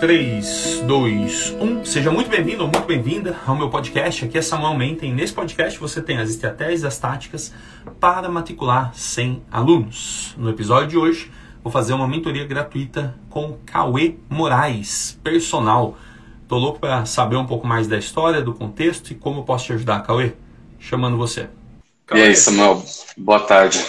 [0.00, 1.84] 3, 2, 1.
[1.84, 4.24] Seja muito bem-vindo ou muito bem-vinda ao meu podcast.
[4.24, 5.12] Aqui é Samuel Menten.
[5.12, 7.52] Nesse podcast você tem as estratégias e as táticas
[7.98, 10.36] para matricular 100 alunos.
[10.38, 11.32] No episódio de hoje,
[11.64, 15.98] vou fazer uma mentoria gratuita com Cauê Moraes, personal.
[16.46, 19.66] Tô louco para saber um pouco mais da história, do contexto e como eu posso
[19.66, 20.32] te ajudar, Cauê.
[20.78, 21.50] Chamando você.
[22.06, 22.20] Cauê.
[22.20, 22.84] E aí, Samuel?
[23.16, 23.84] Boa tarde.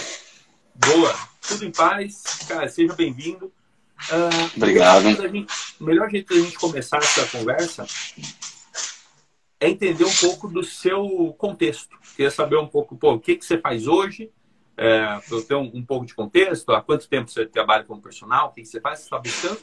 [0.74, 1.14] Boa.
[1.40, 2.40] Tudo em paz.
[2.48, 3.46] Cara, seja bem-vindo.
[4.10, 5.04] Uh, Obrigado.
[5.80, 7.86] O melhor jeito da gente começar essa conversa
[9.58, 11.98] é entender um pouco do seu contexto.
[12.14, 14.30] Queria saber um pouco, pô, o que, que você faz hoje,
[14.76, 18.02] é, para eu ter um, um, pouco de contexto, há quanto tempo você trabalha como
[18.02, 19.60] personal, o que, que você faz, você está buscando.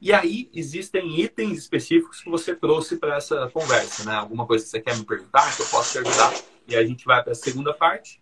[0.00, 4.14] E aí existem itens específicos que você trouxe para essa conversa, né?
[4.16, 6.34] Alguma coisa que você quer me perguntar, que eu posso te ajudar.
[6.66, 8.20] E a gente vai para a segunda parte.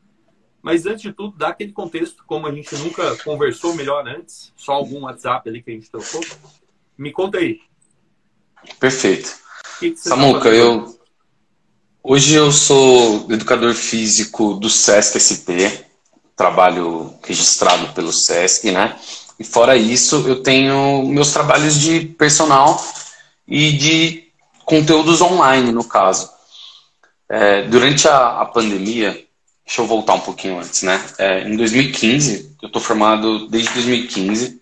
[0.61, 4.73] Mas antes de tudo, dá aquele contexto, como a gente nunca conversou melhor antes, só
[4.73, 6.21] algum WhatsApp ali que a gente trocou.
[7.03, 7.59] Me conta aí.
[8.79, 9.35] Perfeito.
[9.81, 10.97] Que que Samuca, tá eu
[12.01, 15.51] hoje eu sou educador físico do SESC SP,
[16.37, 18.97] trabalho registrado pelo SESC, né?
[19.37, 22.81] E fora isso, eu tenho meus trabalhos de personal
[23.49, 24.29] e de
[24.65, 26.31] conteúdos online, no caso.
[27.29, 29.27] É, durante a, a pandemia,
[29.65, 31.03] Deixa eu voltar um pouquinho antes, né?
[31.19, 34.61] É, em 2015, eu estou formado desde 2015.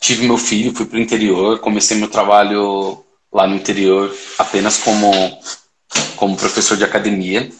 [0.00, 5.10] Tive meu filho, fui para o interior, comecei meu trabalho lá no interior apenas como,
[6.16, 7.50] como professor de academia.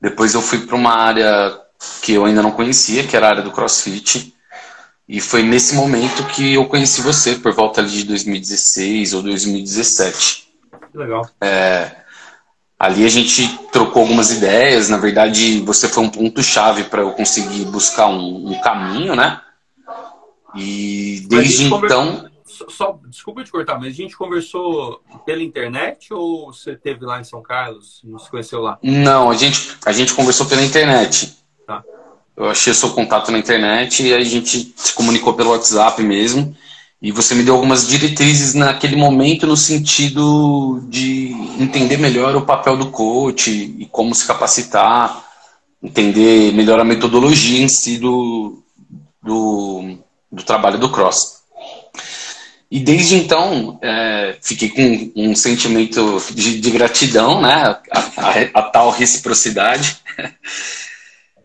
[0.00, 1.58] Depois eu fui para uma área
[2.02, 4.34] que eu ainda não conhecia, que era a área do CrossFit.
[5.08, 10.48] E foi nesse momento que eu conheci você, por volta de 2016 ou 2017.
[10.94, 11.28] Legal.
[11.40, 12.02] É,
[12.82, 14.88] Ali a gente trocou algumas ideias.
[14.88, 19.40] Na verdade, você foi um ponto-chave para eu conseguir buscar um, um, caminho, né?
[20.54, 22.30] E desde então.
[22.44, 27.18] Só, só, desculpa te cortar, mas a gente conversou pela internet ou você teve lá
[27.18, 28.02] em São Carlos?
[28.04, 28.78] Não se conheceu lá?
[28.82, 31.34] Não, a gente, a gente conversou pela internet.
[31.66, 31.82] Tá.
[32.36, 36.54] Eu achei seu contato na internet e a gente se comunicou pelo WhatsApp mesmo.
[37.00, 42.76] E você me deu algumas diretrizes naquele momento no sentido de entender melhor o papel
[42.76, 45.24] do coach e como se capacitar,
[45.82, 48.62] entender melhor a metodologia em si do,
[49.20, 49.98] do,
[50.32, 51.42] do trabalho do cross.
[52.70, 57.76] E desde então, é, fiquei com um sentimento de, de gratidão, né?
[57.90, 59.98] A, a, a tal reciprocidade.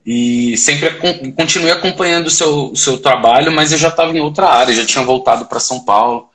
[0.10, 0.90] E sempre
[1.34, 4.86] continuei acompanhando o seu, o seu trabalho, mas eu já estava em outra área, já
[4.86, 6.30] tinha voltado para São Paulo.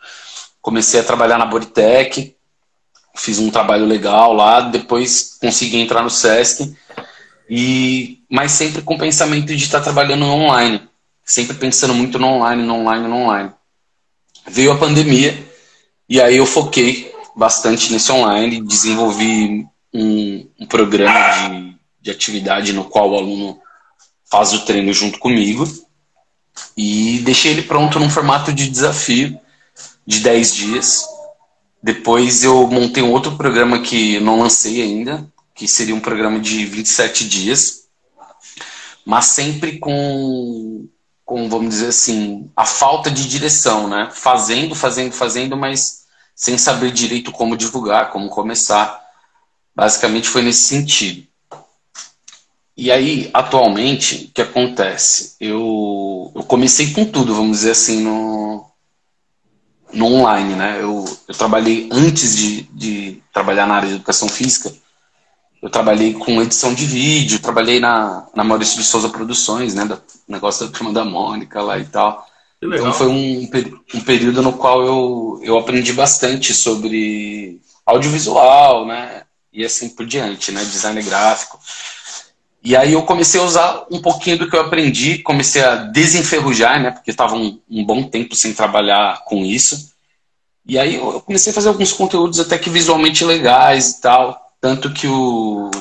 [0.60, 2.36] Comecei a trabalhar na Boritec,
[3.16, 6.76] fiz um trabalho legal lá, depois consegui entrar no SESC,
[7.48, 10.86] e, mas sempre com o pensamento de estar trabalhando online,
[11.24, 13.52] sempre pensando muito no online, no online, no online.
[14.48, 15.46] Veio a pandemia,
[16.08, 22.84] e aí eu foquei bastante nesse online, desenvolvi um, um programa de, de atividade no
[22.84, 23.60] qual o aluno
[24.30, 25.64] faz o treino junto comigo
[26.76, 29.38] e deixei ele pronto num formato de desafio
[30.06, 31.06] de 10 dias.
[31.82, 36.64] Depois eu montei um outro programa que não lancei ainda, que seria um programa de
[36.64, 37.82] 27 dias,
[39.04, 40.88] mas sempre com,
[41.24, 44.10] com vamos dizer assim, a falta de direção, né?
[44.12, 46.02] Fazendo, fazendo, fazendo, mas
[46.34, 49.00] sem saber direito como divulgar, como começar.
[49.74, 51.26] Basicamente foi nesse sentido.
[52.76, 55.36] E aí, atualmente, o que acontece?
[55.38, 58.66] Eu, eu comecei com tudo, vamos dizer assim, no,
[59.92, 60.78] no online, né?
[60.80, 64.72] Eu, eu trabalhei, antes de, de trabalhar na área de educação física,
[65.62, 69.84] eu trabalhei com edição de vídeo, trabalhei na, na Maurício de Souza Produções, né?
[69.84, 69.96] Da,
[70.26, 72.26] negócio da turma da Mônica lá e tal.
[72.60, 73.48] Então foi um,
[73.94, 79.22] um período no qual eu, eu aprendi bastante sobre audiovisual, né?
[79.52, 80.64] E assim por diante, né?
[80.64, 81.60] Design gráfico.
[82.64, 86.80] E aí eu comecei a usar um pouquinho do que eu aprendi, comecei a desenferrujar,
[86.80, 86.90] né?
[86.90, 89.92] Porque estava um, um, bom tempo sem trabalhar com isso.
[90.66, 94.51] E aí eu comecei a fazer alguns conteúdos até que visualmente legais e tal.
[94.62, 95.72] Tanto que o,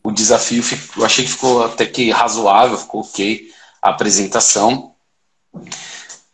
[0.00, 0.62] o desafio,
[0.96, 3.50] eu achei que ficou até que razoável, ficou ok
[3.82, 4.92] a apresentação.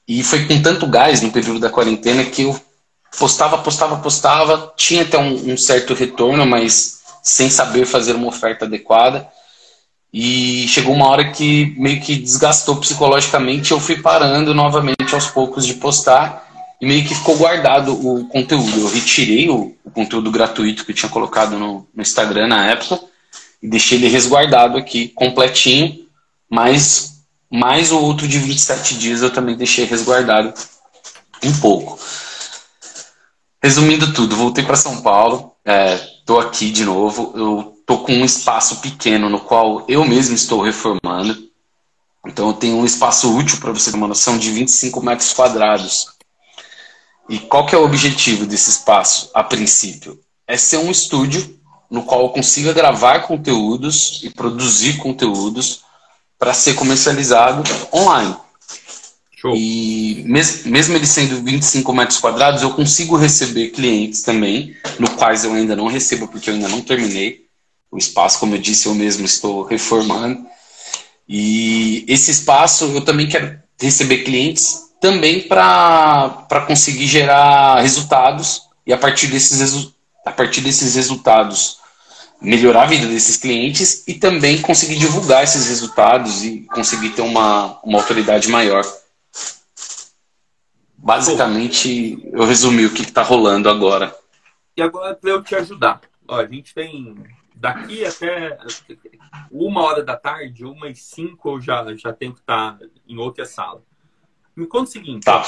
[0.06, 2.60] E foi com tanto gás no período da quarentena que eu
[3.18, 4.74] postava, postava, postava.
[4.76, 9.26] Tinha até um, um certo retorno, mas sem saber fazer uma oferta adequada.
[10.12, 15.64] E chegou uma hora que meio que desgastou psicologicamente, eu fui parando novamente aos poucos
[15.64, 16.51] de postar
[16.82, 18.80] e meio que ficou guardado o conteúdo.
[18.80, 23.00] Eu retirei o, o conteúdo gratuito que eu tinha colocado no, no, Instagram na época
[23.62, 26.08] e deixei ele resguardado aqui, completinho,
[26.50, 30.52] mas mais o outro de 27 dias eu também deixei resguardado
[31.44, 31.96] um pouco.
[33.62, 35.52] Resumindo tudo, voltei para São Paulo,
[36.18, 37.32] estou é, aqui de novo.
[37.36, 41.48] Eu estou com um espaço pequeno no qual eu mesmo estou reformando.
[42.26, 46.08] Então eu tenho um espaço útil para você ter uma noção de 25 metros quadrados.
[47.28, 50.20] E qual que é o objetivo desse espaço, a princípio?
[50.46, 51.58] É ser um estúdio
[51.90, 55.82] no qual eu consiga gravar conteúdos e produzir conteúdos
[56.38, 58.34] para ser comercializado online.
[59.36, 59.54] Show.
[59.56, 65.44] E mes mesmo ele sendo 25 metros quadrados, eu consigo receber clientes também, no quais
[65.44, 67.46] eu ainda não recebo, porque eu ainda não terminei.
[67.90, 70.46] O espaço, como eu disse, eu mesmo estou reformando.
[71.28, 78.96] E esse espaço eu também quero receber clientes também para conseguir gerar resultados e a
[78.96, 79.92] partir desses,
[80.24, 81.80] a partir desses resultados
[82.40, 87.80] melhorar a vida desses clientes e também conseguir divulgar esses resultados e conseguir ter uma,
[87.82, 88.84] uma autoridade maior.
[90.96, 94.16] Basicamente, eu resumi o que está rolando agora.
[94.76, 97.16] E agora, para eu te ajudar, ó, a gente tem
[97.56, 98.56] daqui até
[99.50, 103.18] uma hora da tarde, uma e cinco, eu já, já tenho que estar tá em
[103.18, 103.82] outra sala.
[104.56, 105.24] Me conta o seguinte.
[105.24, 105.42] Tá.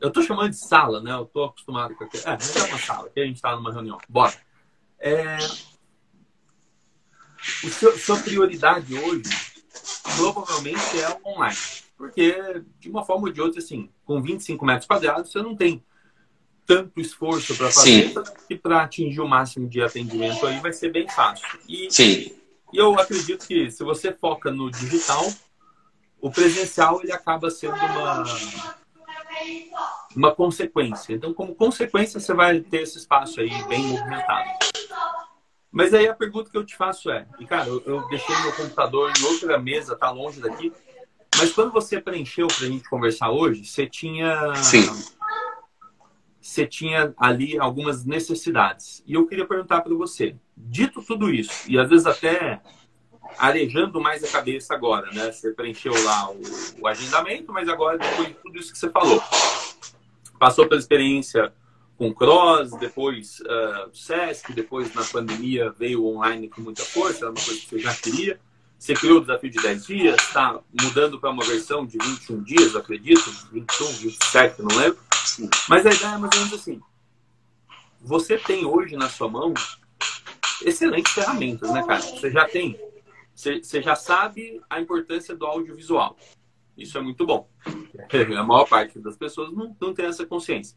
[0.00, 1.12] Eu tô chamando de sala, né?
[1.12, 2.22] Eu tô acostumado com aquilo.
[2.24, 3.98] É, não é uma sala, aqui a gente tá numa reunião.
[4.08, 4.34] Bora.
[4.98, 5.38] É...
[7.64, 9.30] O seu, sua prioridade hoje
[10.16, 11.56] provavelmente é online.
[11.96, 15.82] Porque, de uma forma ou de outra, assim, com 25 metros quadrados, você não tem
[16.66, 18.12] tanto esforço para fazer
[18.48, 21.46] que para atingir o máximo de atendimento aí vai ser bem fácil.
[21.68, 22.32] E, Sim.
[22.72, 25.24] E eu acredito que se você foca no digital,
[26.26, 28.24] o presencial ele acaba sendo uma
[30.16, 31.12] uma consequência.
[31.12, 34.48] Então, como consequência, você vai ter esse espaço aí bem movimentado.
[35.70, 38.52] Mas aí a pergunta que eu te faço é, e cara, eu, eu deixei meu
[38.54, 40.72] computador em outra mesa, tá longe daqui,
[41.36, 44.86] mas quando você preencheu para a gente conversar hoje, você tinha Sim.
[46.40, 49.02] você tinha ali algumas necessidades.
[49.06, 52.62] E eu queria perguntar para você, dito tudo isso, e às vezes até
[53.38, 55.30] arejando mais a cabeça agora, né?
[55.32, 56.40] Você preencheu lá o,
[56.80, 59.22] o agendamento, mas agora depois de tudo isso que você falou,
[60.38, 61.52] passou pela experiência
[61.96, 67.42] com Cross, depois uh, Sesc, depois na pandemia veio online com muita força, era uma
[67.42, 68.38] coisa que você já queria.
[68.78, 72.76] Você criou o desafio de 10 dias, está mudando para uma versão de 21 dias,
[72.76, 74.98] acredito, 21, 27, não lembro.
[75.68, 76.80] Mas a ideia é mais ou menos assim.
[78.02, 79.54] Você tem hoje na sua mão
[80.62, 82.02] excelentes ferramentas, né, cara?
[82.02, 82.78] Você já tem
[83.36, 86.16] você já sabe a importância do audiovisual.
[86.76, 87.48] Isso é muito bom.
[88.36, 90.76] A maior parte das pessoas não, não tem essa consciência.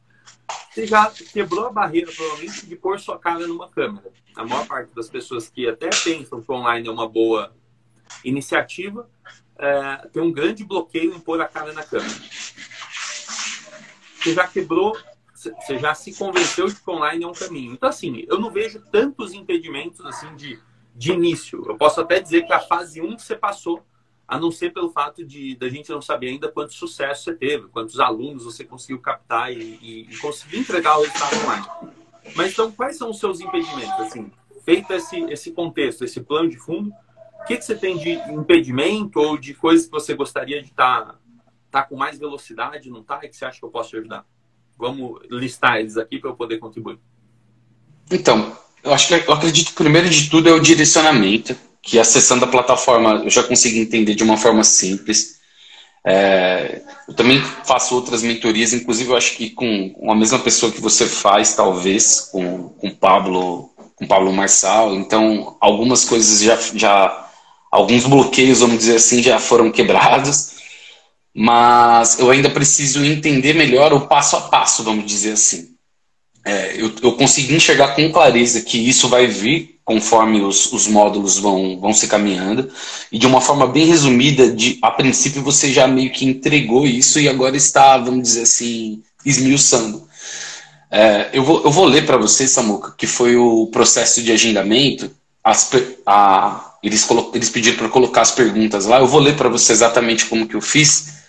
[0.70, 4.12] Você já quebrou a barreira, provavelmente, de pôr sua cara numa câmera.
[4.36, 7.54] A maior parte das pessoas que até pensam que online é uma boa
[8.24, 9.10] iniciativa
[9.58, 12.16] é, tem um grande bloqueio em pôr a cara na câmera.
[14.16, 14.98] Você já quebrou,
[15.34, 17.74] você já se convenceu de que online é um caminho.
[17.74, 20.60] Então, assim, eu não vejo tantos impedimentos assim de
[21.00, 21.64] de início.
[21.66, 23.82] Eu posso até dizer que a fase 1 você passou,
[24.28, 27.70] a não ser pelo fato de da gente não saber ainda quanto sucesso você teve,
[27.70, 31.68] quantos alunos você conseguiu captar e, e, e conseguir entregar o resultado online.
[32.36, 33.98] Mas então, quais são os seus impedimentos?
[34.02, 34.30] Assim,
[34.66, 36.92] feito esse, esse contexto, esse plano de fundo,
[37.40, 41.06] o que, que você tem de impedimento ou de coisas que você gostaria de estar
[41.06, 41.20] tá,
[41.72, 43.22] tá com mais velocidade, não tá?
[43.24, 44.26] E que você acha que eu posso te ajudar?
[44.78, 47.00] Vamos listar eles aqui para eu poder contribuir.
[48.12, 52.46] Então, eu acho que eu acredito que primeiro de tudo é o direcionamento, que acessando
[52.46, 55.40] a plataforma eu já consigo entender de uma forma simples.
[56.06, 60.82] É, eu também faço outras mentorias, inclusive eu acho que com a mesma pessoa que
[60.82, 64.96] você faz, talvez, com o Pablo, com Pablo Marçal.
[64.96, 67.30] Então, algumas coisas já, já,
[67.72, 70.58] alguns bloqueios, vamos dizer assim, já foram quebrados.
[71.36, 75.79] Mas eu ainda preciso entender melhor o passo a passo, vamos dizer assim
[76.46, 81.40] é, eu, eu consegui enxergar com clareza que isso vai vir conforme os, os módulos
[81.40, 82.70] vão, vão se caminhando.
[83.12, 87.20] E de uma forma bem resumida, de, a princípio você já meio que entregou isso
[87.20, 90.08] e agora está, vamos dizer assim, esmiuçando.
[90.92, 95.12] É, eu, vou, eu vou ler para você, Samuca, que foi o processo de agendamento.
[95.44, 95.72] As,
[96.06, 99.00] a, eles, eles pediram para colocar as perguntas lá.
[99.00, 101.20] Eu vou ler para você exatamente como que eu fiz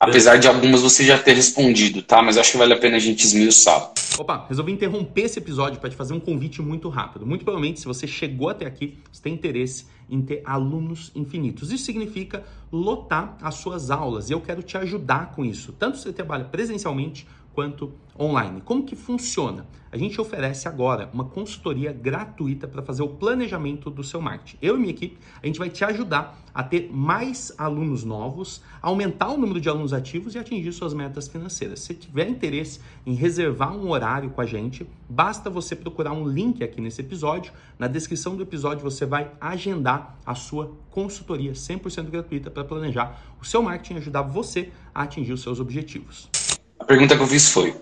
[0.00, 2.22] Apesar de algumas você já ter respondido, tá?
[2.22, 3.90] Mas acho que vale a pena a gente esmiuçar.
[4.20, 7.24] Opa, resolvi interromper esse episódio para te fazer um convite muito rápido.
[7.24, 11.72] Muito provavelmente, se você chegou até aqui, você tem interesse em ter alunos infinitos.
[11.72, 15.72] Isso significa lotar as suas aulas e eu quero te ajudar com isso.
[15.72, 18.60] Tanto se você trabalha presencialmente quanto online.
[18.60, 19.66] Como que funciona?
[19.92, 24.56] A gente oferece agora uma consultoria gratuita para fazer o planejamento do seu marketing.
[24.62, 29.28] Eu e minha equipe, a gente vai te ajudar a ter mais alunos novos, aumentar
[29.30, 31.80] o número de alunos ativos e atingir suas metas financeiras.
[31.80, 36.62] Se tiver interesse em reservar um horário com a gente, basta você procurar um link
[36.62, 37.52] aqui nesse episódio.
[37.78, 43.44] Na descrição do episódio você vai agendar a sua consultoria 100% gratuita para planejar o
[43.44, 46.39] seu marketing e ajudar você a atingir os seus objetivos.
[46.80, 47.76] A pergunta que eu fiz foi: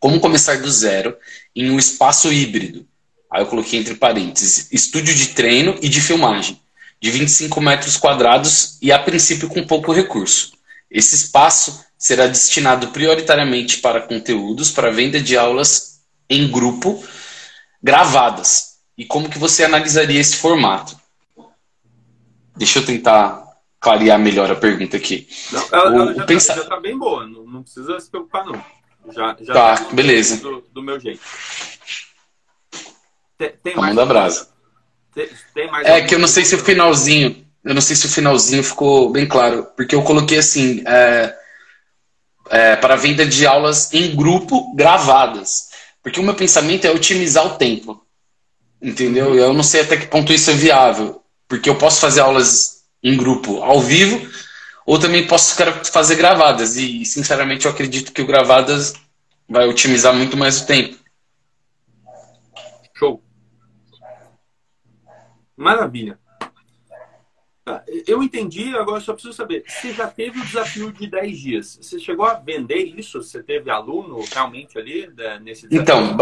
[0.00, 1.16] como começar do zero
[1.54, 2.86] em um espaço híbrido?
[3.30, 6.60] Aí eu coloquei entre parênteses, estúdio de treino e de filmagem,
[7.00, 10.52] de 25 metros quadrados e a princípio com pouco recurso.
[10.90, 17.02] Esse espaço será destinado prioritariamente para conteúdos para venda de aulas em grupo
[17.82, 18.76] gravadas.
[18.98, 20.98] E como que você analisaria esse formato?
[22.56, 23.45] Deixa eu tentar
[23.80, 25.28] clarear melhor a pergunta aqui.
[25.52, 26.54] Não, ela, o, ela já, pensa...
[26.54, 28.76] tá, já tá bem boa, não, não precisa se preocupar não.
[29.12, 30.38] Já, já tá, tá beleza.
[30.38, 31.20] Do, do, meu jeito.
[33.38, 33.94] Tem, tem mais.
[33.94, 34.48] da brasa.
[35.14, 37.44] Tem, tem mais é que eu não sei se o finalzinho.
[37.62, 39.66] Eu não sei se o finalzinho ficou bem claro.
[39.76, 40.82] Porque eu coloquei assim.
[40.86, 41.36] É,
[42.50, 45.68] é, para venda de aulas em grupo gravadas.
[46.02, 48.04] Porque o meu pensamento é otimizar o tempo.
[48.80, 49.34] Entendeu?
[49.34, 51.22] Eu não sei até que ponto isso é viável.
[51.48, 52.75] Porque eu posso fazer aulas
[53.06, 54.28] em grupo ao vivo
[54.84, 55.56] ou também posso
[55.92, 56.76] fazer gravadas.
[56.76, 58.94] E, sinceramente, eu acredito que o gravadas
[59.48, 60.96] vai otimizar muito mais o tempo.
[62.94, 63.22] Show.
[65.56, 66.18] Maravilha.
[67.64, 69.64] Tá, eu entendi, agora só preciso saber.
[69.66, 71.78] Você já teve o desafio de 10 dias.
[71.82, 73.22] Você chegou a vender isso?
[73.22, 75.82] Você teve aluno realmente ali né, nesse desafio?
[75.82, 76.16] Então,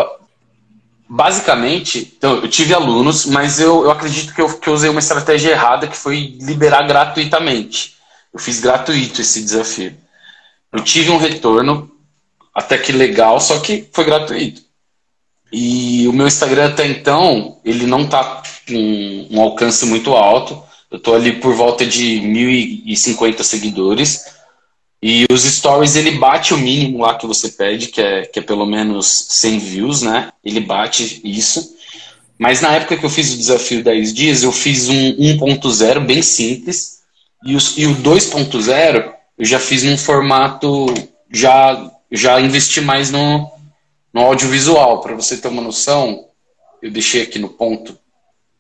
[1.15, 4.99] basicamente, então, eu tive alunos, mas eu, eu acredito que eu, que eu usei uma
[4.99, 7.95] estratégia errada que foi liberar gratuitamente.
[8.33, 9.97] Eu fiz gratuito esse desafio.
[10.73, 11.89] Eu tive um retorno
[12.53, 14.61] até que legal, só que foi gratuito.
[15.53, 20.61] E o meu Instagram até então, ele não tá com um alcance muito alto.
[20.91, 24.34] Eu tô ali por volta de 1.050 seguidores.
[25.07, 28.43] E os stories, ele bate o mínimo lá que você pede, que é, que é
[28.43, 30.33] pelo menos 100 views, né?
[30.43, 31.77] Ele bate isso.
[32.39, 36.23] Mas na época que eu fiz o desafio 10 dias, eu fiz um 1.0 bem
[36.23, 37.01] simples.
[37.45, 40.87] E, os, e o 2.0 eu já fiz num formato,
[41.31, 43.53] já, já investi mais no,
[44.11, 45.03] no audiovisual.
[45.03, 46.29] Para você ter uma noção,
[46.81, 47.95] eu deixei aqui no ponto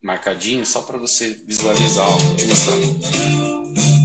[0.03, 2.07] marcadinho, só para você visualizar.
[2.07, 4.04] Ó, te mostrando.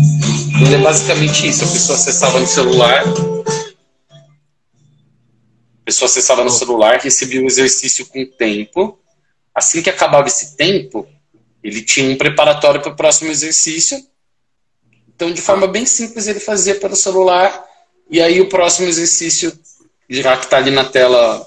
[0.60, 1.64] Ele é basicamente isso.
[1.64, 3.04] A pessoa acessava no celular.
[5.80, 8.98] A pessoa acessava no celular, recebia o exercício com tempo.
[9.54, 11.06] Assim que acabava esse tempo,
[11.62, 14.10] ele tinha um preparatório para o próximo exercício
[15.20, 17.62] então, de forma bem simples, ele fazia pelo celular.
[18.10, 19.52] E aí, o próximo exercício,
[20.08, 21.46] já que está ali na tela,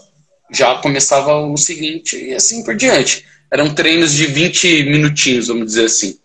[0.52, 3.26] já começava o seguinte, e assim por diante.
[3.52, 6.20] Eram treinos de 20 minutinhos, vamos dizer assim.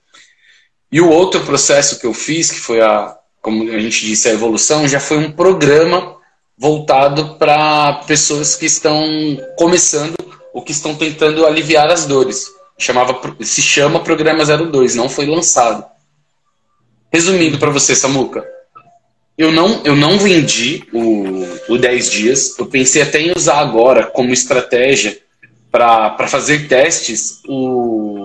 [0.91, 4.33] E o outro processo que eu fiz, que foi a, como a gente disse, a
[4.33, 6.17] evolução, já foi um programa
[6.57, 9.03] voltado para pessoas que estão
[9.57, 10.17] começando
[10.53, 12.47] ou que estão tentando aliviar as dores.
[12.77, 15.85] Chamava, se chama Programa 02, não foi lançado.
[17.13, 18.47] Resumindo para você, Samuca,
[19.37, 22.59] eu não, eu não vendi o, o 10 dias.
[22.59, 25.19] Eu pensei até em usar agora como estratégia
[25.71, 28.18] para fazer testes o,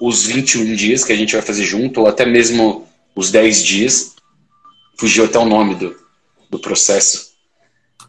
[0.00, 4.14] os 21 dias que a gente vai fazer junto, ou até mesmo os 10 dias.
[4.96, 5.96] Fugiu até o nome do,
[6.48, 7.32] do processo.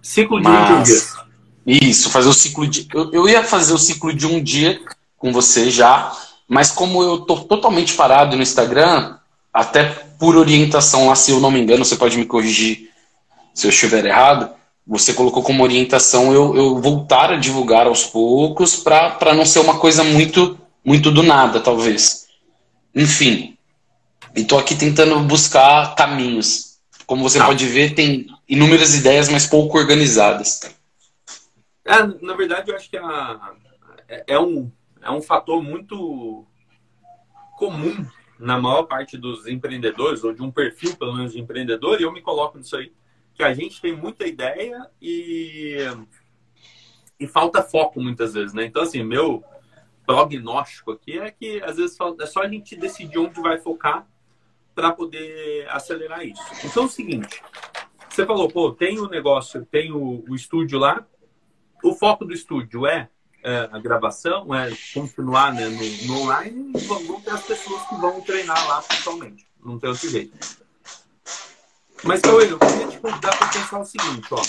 [0.01, 1.79] Ciclo de Mas, um dia.
[1.89, 2.87] Isso, fazer o ciclo de.
[2.93, 4.79] Eu, eu ia fazer o ciclo de um dia
[5.17, 6.15] com você já,
[6.47, 9.17] mas como eu tô totalmente parado no Instagram,
[9.51, 9.85] até
[10.19, 12.91] por orientação lá, se eu não me engano, você pode me corrigir
[13.53, 14.49] se eu estiver errado,
[14.85, 19.79] você colocou como orientação eu, eu voltar a divulgar aos poucos para não ser uma
[19.79, 22.27] coisa muito, muito do nada, talvez.
[22.93, 23.57] Enfim,
[24.35, 26.79] estou aqui tentando buscar caminhos.
[27.07, 27.45] Como você ah.
[27.45, 30.61] pode ver, tem inúmeras ideias, mas pouco organizadas.
[31.83, 33.53] É, na verdade, eu acho que a,
[34.07, 36.45] é, é, um, é um fator muito
[37.57, 38.05] comum
[38.39, 42.11] na maior parte dos empreendedores, ou de um perfil, pelo menos, de empreendedor, e eu
[42.11, 42.91] me coloco nisso aí,
[43.33, 45.77] que a gente tem muita ideia e,
[47.19, 48.65] e falta foco muitas vezes, né?
[48.65, 49.43] Então, assim, meu
[50.05, 54.07] prognóstico aqui é que, às vezes, é só a gente decidir onde vai focar
[54.73, 56.41] para poder acelerar isso.
[56.63, 57.41] Então, é o seguinte,
[58.09, 61.05] você falou, pô, tem o negócio, tem o, o estúdio lá,
[61.83, 63.09] o foco do estúdio é
[63.45, 67.95] é, a gravação, é continuar né, no, no, online e vão, ter as pessoas que
[67.95, 69.45] vão treinar lá pessoalmente.
[69.63, 70.35] Não tem outro jeito.
[72.03, 74.41] Mas, Cauê, eu queria te convidar para pensar o seguinte, ó.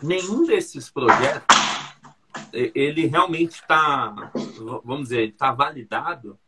[0.00, 1.56] nenhum desses projetos
[2.52, 4.30] ele realmente está,
[4.84, 6.38] vamos dizer, está validado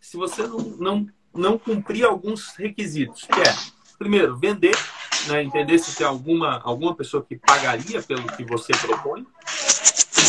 [0.00, 3.54] se você não, não, não cumprir alguns requisitos, que é,
[3.98, 4.76] primeiro, vender,
[5.26, 9.26] né, entender se tem alguma, alguma pessoa que pagaria pelo que você propõe,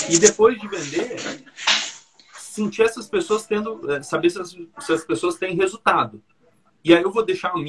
[0.09, 1.43] e depois de vender,
[2.33, 4.49] sentir essas pessoas tendo, é, saber se as,
[4.79, 6.23] se as pessoas têm resultado.
[6.83, 7.63] E aí eu vou deixar o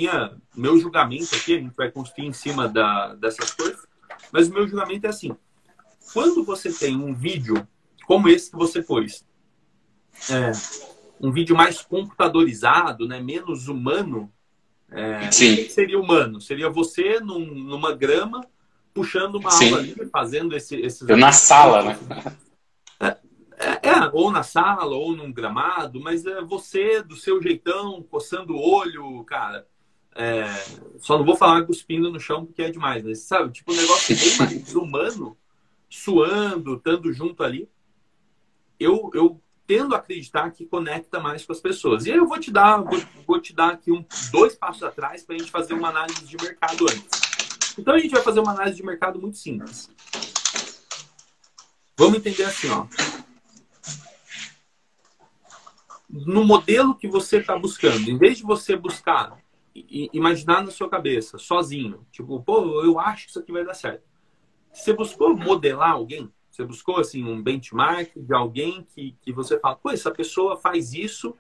[0.56, 3.86] meu julgamento aqui, a gente vai construir em cima da, dessas coisas,
[4.32, 5.36] mas o meu julgamento é assim,
[6.12, 7.66] quando você tem um vídeo
[8.06, 9.24] como esse que você pôs,
[10.30, 10.52] é,
[11.20, 14.32] um vídeo mais computadorizado, né, menos humano,
[14.90, 15.68] é, Sim.
[15.68, 16.40] seria humano?
[16.40, 18.46] Seria você num, numa grama
[18.94, 19.66] puxando uma Sim.
[19.66, 21.08] aula ali, fazendo esse, esses.
[21.08, 21.98] Eu na sala, né?
[22.98, 23.16] É,
[23.58, 28.54] é, é, ou na sala, ou num gramado, mas é você do seu jeitão, coçando
[28.54, 29.66] o olho, cara.
[30.16, 30.46] É,
[30.98, 33.52] só não vou falar cuspindo no chão porque é demais, mas sabe?
[33.52, 35.36] Tipo, um negócio bem mais humano
[35.88, 37.68] suando, estando junto ali,
[38.78, 42.06] eu, eu tendo a acreditar que conecta mais com as pessoas.
[42.06, 45.22] E aí eu vou te dar, vou, vou te dar aqui um, dois passos atrás
[45.22, 47.76] para a gente fazer uma análise de mercado antes.
[47.78, 49.90] Então a gente vai fazer uma análise de mercado muito simples.
[51.96, 52.86] Vamos entender assim, ó.
[56.08, 59.36] No modelo que você está buscando, em vez de você buscar
[60.12, 64.07] imaginar na sua cabeça, sozinho, tipo, pô, eu acho que isso aqui vai dar certo.
[64.72, 66.30] Você buscou modelar alguém?
[66.50, 70.92] Você buscou assim um benchmark de alguém que, que você fala, pô, essa pessoa faz
[70.92, 71.36] isso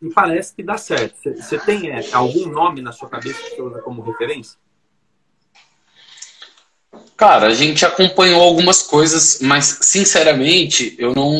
[0.00, 1.16] e parece que dá certo.
[1.16, 4.56] Você, você tem é, algum nome na sua cabeça que você usa como referência?
[7.16, 11.34] Cara, a gente acompanhou algumas coisas, mas sinceramente eu não,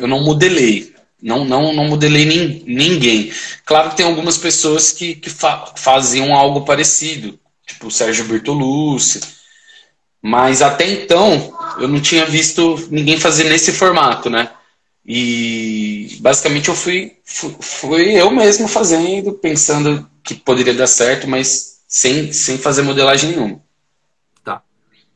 [0.00, 0.94] eu não modelei.
[1.20, 3.32] Não, não, não modelei nin, ninguém.
[3.64, 7.36] Claro que tem algumas pessoas que, que fa faziam algo parecido,
[7.66, 9.20] tipo o Sérgio Bertolucci,
[10.26, 14.52] mas até então, eu não tinha visto ninguém fazer nesse formato, né?
[15.04, 22.32] E basicamente eu fui, fui, eu mesmo fazendo, pensando que poderia dar certo, mas sem,
[22.32, 23.62] sem fazer modelagem nenhuma.
[24.42, 24.64] Tá.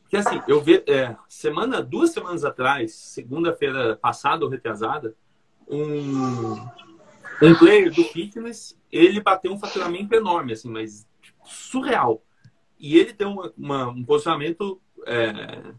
[0.01, 5.13] Porque assim, eu vi, é, semana, duas semanas atrás, segunda-feira passada ou retrasada,
[5.67, 6.53] um,
[7.41, 11.05] um player do fitness, ele bateu um faturamento enorme, assim, mas
[11.43, 12.23] surreal.
[12.79, 15.73] E ele tem uma, uma, um posicionamento é,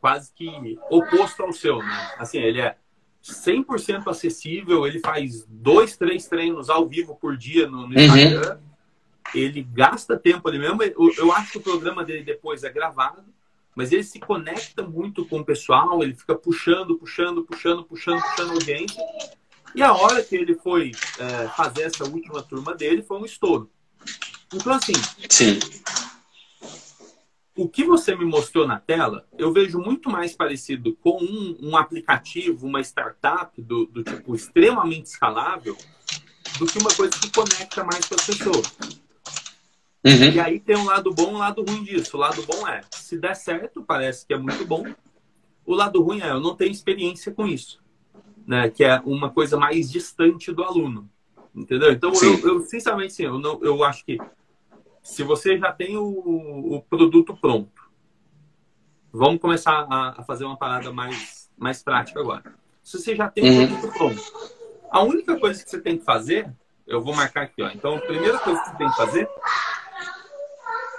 [0.00, 2.14] quase que oposto ao seu, né?
[2.18, 2.76] Assim, ele é
[3.22, 8.02] 100% acessível, ele faz dois, três treinos ao vivo por dia no, no uhum.
[8.02, 8.54] Instagram.
[8.54, 8.70] Uhum.
[9.34, 10.82] Ele gasta tempo ali mesmo.
[10.82, 13.22] Eu, eu acho que o programa dele depois é gravado,
[13.76, 18.50] mas ele se conecta muito com o pessoal, ele fica puxando, puxando, puxando, puxando, puxando
[18.52, 19.00] audiência.
[19.72, 23.70] E a hora que ele foi é, fazer essa última turma dele foi um estouro.
[24.52, 24.94] Então, assim,
[25.28, 25.60] Sim
[27.56, 31.76] o que você me mostrou na tela, eu vejo muito mais parecido com um, um
[31.76, 35.76] aplicativo, uma startup do, do, tipo extremamente escalável,
[36.58, 39.00] do que uma coisa que conecta mais com as pessoas.
[40.04, 40.32] Uhum.
[40.32, 42.16] E aí tem um lado bom e um lado ruim disso.
[42.16, 44.86] O lado bom é, se der certo, parece que é muito bom.
[45.66, 47.82] O lado ruim é, eu não tenho experiência com isso.
[48.46, 48.70] Né?
[48.70, 51.08] Que é uma coisa mais distante do aluno.
[51.54, 51.92] Entendeu?
[51.92, 54.18] Então, eu, eu, sinceramente, sim, eu, não, eu acho que
[55.02, 57.90] se você já tem o, o produto pronto,
[59.12, 62.54] vamos começar a, a, fazer uma parada mais, mais prática agora.
[62.82, 63.64] Se você já tem uhum.
[63.64, 64.22] o produto pronto,
[64.90, 66.52] a única coisa que você tem que fazer,
[66.86, 67.70] eu vou marcar aqui, ó.
[67.70, 69.28] Então, a primeira coisa que você tem que fazer,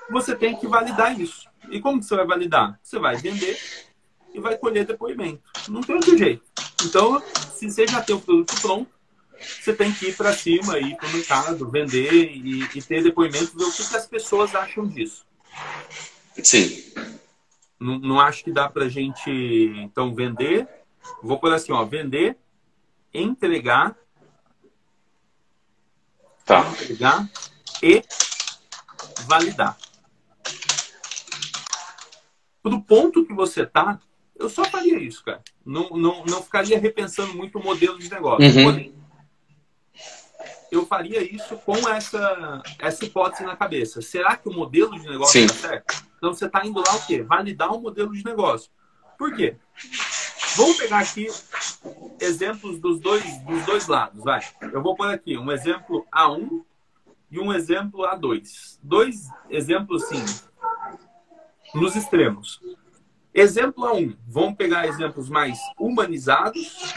[0.09, 1.49] você tem que validar isso.
[1.69, 2.79] E como você vai validar?
[2.81, 3.57] Você vai vender
[4.33, 5.43] e vai colher depoimento.
[5.69, 6.43] Não tem outro jeito.
[6.85, 7.21] Então,
[7.53, 8.89] se você já tem o produto pronto,
[9.41, 13.57] você tem que ir para cima, ir para o mercado, vender e, e, ter depoimento,
[13.57, 15.25] ver o que, que, as pessoas acham disso.
[16.41, 16.93] Sim.
[17.79, 19.29] Não, não acho que dá para a gente,
[19.77, 20.67] então, vender.
[21.21, 22.37] Vou por assim, ó, vender,
[23.13, 23.95] entregar,
[26.45, 26.61] tá.
[26.81, 27.29] entregar
[27.81, 28.03] e
[29.25, 29.77] validar.
[32.63, 33.99] Do ponto que você tá,
[34.35, 35.43] eu só faria isso, cara.
[35.65, 38.45] Não, não, não ficaria repensando muito o modelo de negócio.
[38.45, 39.00] Uhum
[40.71, 44.01] eu faria isso com essa, essa hipótese na cabeça.
[44.01, 46.03] Será que o modelo de negócio está certo?
[46.17, 47.21] Então você está indo lá o quê?
[47.21, 48.71] Validar um modelo de negócio.
[49.17, 49.57] Por quê?
[50.55, 51.27] Vamos pegar aqui
[52.19, 54.23] exemplos dos dois, dos dois lados.
[54.23, 54.41] Vai.
[54.61, 56.63] Eu vou pôr aqui um exemplo A1
[57.29, 58.79] e um exemplo A2.
[58.81, 60.23] Dois exemplos, sim,
[61.73, 62.61] nos extremos.
[63.33, 64.15] Exemplo A1.
[64.27, 66.93] Vamos pegar exemplos mais humanizados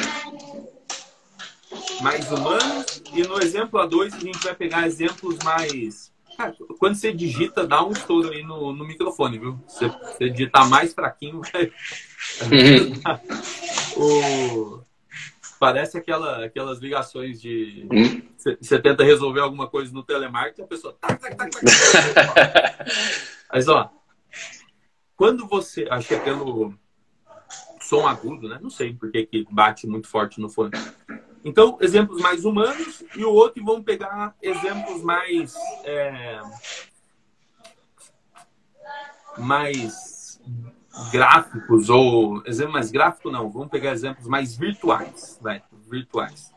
[2.00, 3.02] mais humanos.
[3.12, 7.84] E no exemplo A2 a gente vai pegar exemplos mais Cara, quando você digita, dá
[7.84, 9.58] um estouro aí no, no microfone, viu?
[9.68, 11.72] Você, você digitar mais fraquinho, vai.
[13.96, 14.80] o...
[15.60, 17.88] Parece aquela, aquelas ligações de.
[18.60, 20.98] Você tenta resolver alguma coisa no telemarketing a pessoa.
[23.52, 23.90] Mas, ó.
[25.16, 25.86] Quando você.
[25.88, 26.74] Acho que é pelo
[27.80, 28.58] som agudo, né?
[28.60, 30.72] Não sei porque que bate muito forte no fone.
[31.44, 35.54] Então, exemplos mais humanos e o outro vamos pegar exemplos mais
[35.84, 36.40] é,
[39.36, 40.40] mais
[41.12, 46.50] gráficos ou exemplo mais gráfico não, vamos pegar exemplos mais virtuais, vai, virtuais.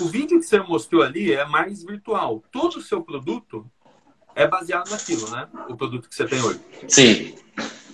[0.00, 2.42] O vídeo que você mostrou ali é mais virtual.
[2.52, 3.66] Todo o seu produto
[4.34, 5.48] é baseado naquilo, né?
[5.70, 6.60] O produto que você tem hoje.
[6.86, 7.34] Sim,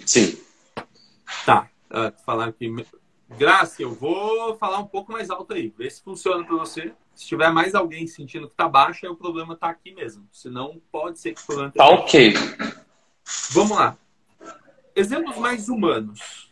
[0.05, 0.37] sim.
[1.47, 1.69] Tá.
[1.89, 2.69] Uh, falar que
[3.39, 6.93] Graça, eu vou falar um pouco mais alto aí, ver se funciona para você.
[7.15, 10.27] Se tiver mais alguém sentindo que tá baixo, aí o problema tá aqui mesmo.
[10.33, 12.35] Senão, pode ser que o problema Tá ok.
[13.51, 13.97] Vamos lá.
[14.95, 16.51] Exemplos mais humanos.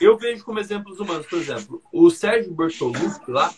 [0.00, 3.52] Eu vejo como exemplos humanos, por exemplo, o Sérgio Bertolucci lá,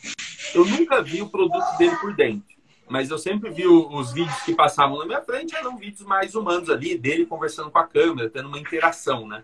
[0.54, 2.54] eu nunca vi o produto dele por dentro.
[2.88, 6.68] Mas eu sempre vi os vídeos que passavam na minha frente, eram vídeos mais humanos
[6.68, 9.42] ali, dele conversando com a câmera, tendo uma interação, né?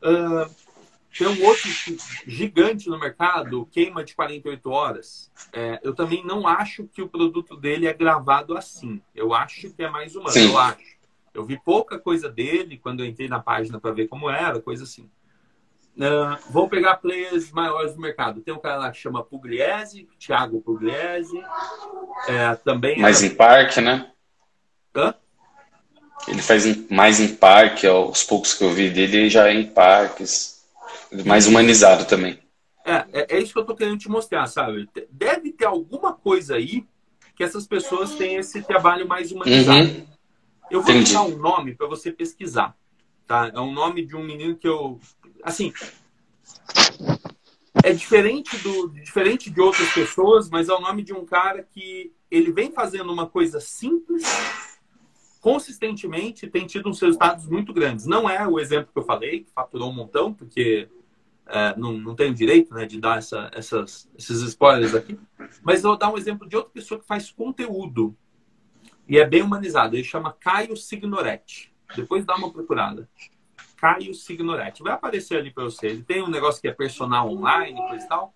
[0.00, 0.48] Uh,
[1.16, 1.68] tem um outro
[2.26, 5.30] gigante no mercado, queima de 48 horas.
[5.52, 9.00] É, eu também não acho que o produto dele é gravado assim.
[9.14, 10.32] Eu acho que é mais humano.
[10.32, 10.50] Sim.
[10.50, 10.98] Eu acho.
[11.32, 14.84] Eu vi pouca coisa dele quando eu entrei na página para ver como era, coisa
[14.84, 15.10] assim.
[15.96, 18.40] Uh, vou pegar players maiores do mercado.
[18.40, 21.42] Tem um cara lá que chama Pugliese, Thiago Pugliese.
[22.28, 23.32] É, também mais era...
[23.32, 24.10] em parque, né?
[24.94, 25.14] Hã?
[26.26, 30.57] Ele faz mais em parque, aos poucos que eu vi dele, já é em parques
[31.24, 32.38] mais humanizado também.
[32.84, 34.88] É, é, é, isso que eu tô querendo te mostrar, sabe?
[35.10, 36.86] Deve ter alguma coisa aí
[37.36, 39.88] que essas pessoas têm esse trabalho mais humanizado.
[39.88, 40.06] Uhum.
[40.70, 41.12] Eu vou Entendi.
[41.12, 42.76] dar um nome para você pesquisar,
[43.26, 43.50] tá?
[43.54, 44.98] É um nome de um menino que eu,
[45.42, 45.72] assim,
[47.82, 52.12] é diferente do diferente de outras pessoas, mas é o nome de um cara que
[52.30, 54.24] ele vem fazendo uma coisa simples
[55.40, 58.06] consistentemente tem tido uns resultados muito grandes.
[58.06, 60.88] Não é o exemplo que eu falei, que faturou um montão, porque
[61.48, 65.18] é, não, não tenho direito né, de dar essa, essas, esses spoilers aqui,
[65.62, 68.16] mas eu vou dar um exemplo de outra pessoa que faz conteúdo
[69.08, 69.96] e é bem humanizado.
[69.96, 71.72] Ele chama Caio Signoretti.
[71.96, 73.08] Depois dá uma procurada.
[73.76, 74.82] Caio Signoretti.
[74.82, 75.86] Vai aparecer ali para você.
[75.86, 78.34] Ele tem um negócio que é personal online, coisa e tal.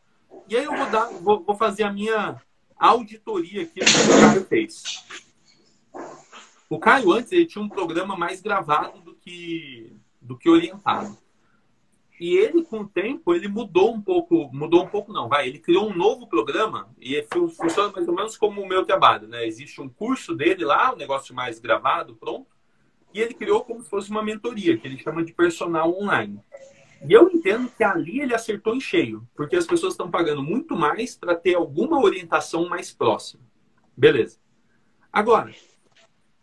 [0.48, 2.40] E aí eu vou, dar, vou, vou fazer a minha
[2.78, 4.82] auditoria aqui do que o Caio fez.
[6.70, 11.18] O Caio antes ele tinha um programa mais gravado do que, do que orientado.
[12.22, 15.58] E ele, com o tempo, ele mudou um pouco, mudou um pouco não, vai, ele
[15.58, 17.20] criou um novo programa e
[17.52, 19.44] funciona mais ou menos como o meu trabalho, né?
[19.44, 22.46] Existe um curso dele lá, um negócio mais gravado, pronto,
[23.12, 26.38] e ele criou como se fosse uma mentoria, que ele chama de personal online.
[27.04, 30.76] E eu entendo que ali ele acertou em cheio, porque as pessoas estão pagando muito
[30.76, 33.42] mais para ter alguma orientação mais próxima.
[33.96, 34.38] Beleza.
[35.12, 35.52] Agora,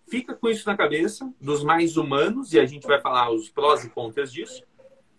[0.09, 3.85] fica com isso na cabeça, dos mais humanos, e a gente vai falar os prós
[3.85, 4.67] e contras disso.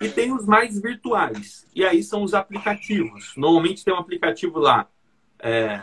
[0.00, 1.68] E tem os mais virtuais.
[1.74, 3.34] E aí são os aplicativos.
[3.36, 4.88] Normalmente tem um aplicativo lá.
[5.38, 5.78] É...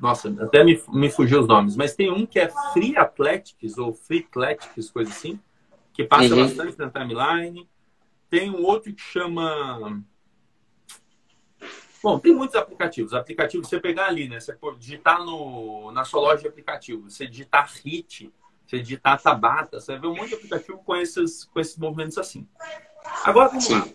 [0.00, 1.76] Nossa, até me, me fugiu os nomes.
[1.76, 5.38] Mas tem um que é Free Athletics ou Free Athletics, coisa assim.
[5.92, 6.42] Que passa uhum.
[6.42, 7.68] bastante na timeline.
[8.28, 10.02] Tem um outro que chama...
[12.02, 13.14] Bom, tem muitos aplicativos.
[13.14, 14.40] Aplicativos, você pegar ali, né?
[14.40, 17.14] Você digitar no, na sua loja de aplicativos.
[17.14, 18.32] Você digitar HIT,
[18.66, 22.18] você digitar Tabata, você vai ver um monte de aplicativo com esses, com esses movimentos
[22.18, 22.46] assim.
[23.24, 23.86] Agora vamos lá.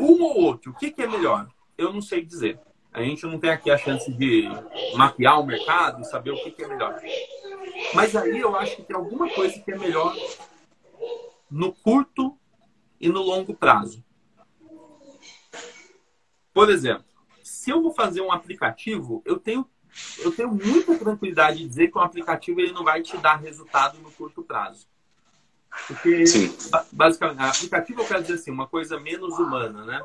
[0.00, 1.48] Um ou outro, o que, que é melhor?
[1.76, 2.58] Eu não sei dizer.
[2.92, 4.48] A gente não tem aqui a chance de
[4.96, 7.00] mapear o mercado e saber o que, que é melhor.
[7.92, 10.14] Mas aí eu acho que tem alguma coisa que é melhor
[11.50, 12.38] no curto
[13.00, 14.04] e no longo prazo.
[16.52, 17.04] Por exemplo,
[17.42, 19.68] se eu vou fazer um aplicativo, eu tenho
[20.18, 23.98] eu tenho muita tranquilidade de dizer que um aplicativo ele não vai te dar resultado
[23.98, 24.86] no curto prazo.
[25.86, 26.54] Porque, Sim.
[26.92, 30.02] basicamente, aplicativo eu quero dizer assim, uma coisa menos humana, né?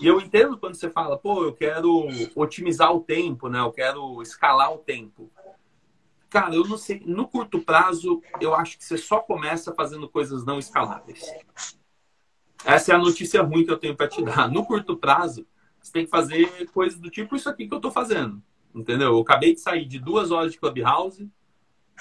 [0.00, 3.60] E eu entendo quando você fala, pô, eu quero otimizar o tempo, né?
[3.60, 5.30] Eu quero escalar o tempo.
[6.28, 10.44] Cara, eu não sei, no curto prazo, eu acho que você só começa fazendo coisas
[10.44, 11.22] não escaláveis.
[12.64, 14.50] Essa é a notícia ruim que eu tenho para te dar.
[14.50, 15.46] No curto prazo,
[15.80, 18.42] você tem que fazer coisas do tipo isso aqui que eu estou fazendo.
[18.74, 19.08] Entendeu?
[19.08, 21.30] Eu acabei de sair de duas horas de Clubhouse,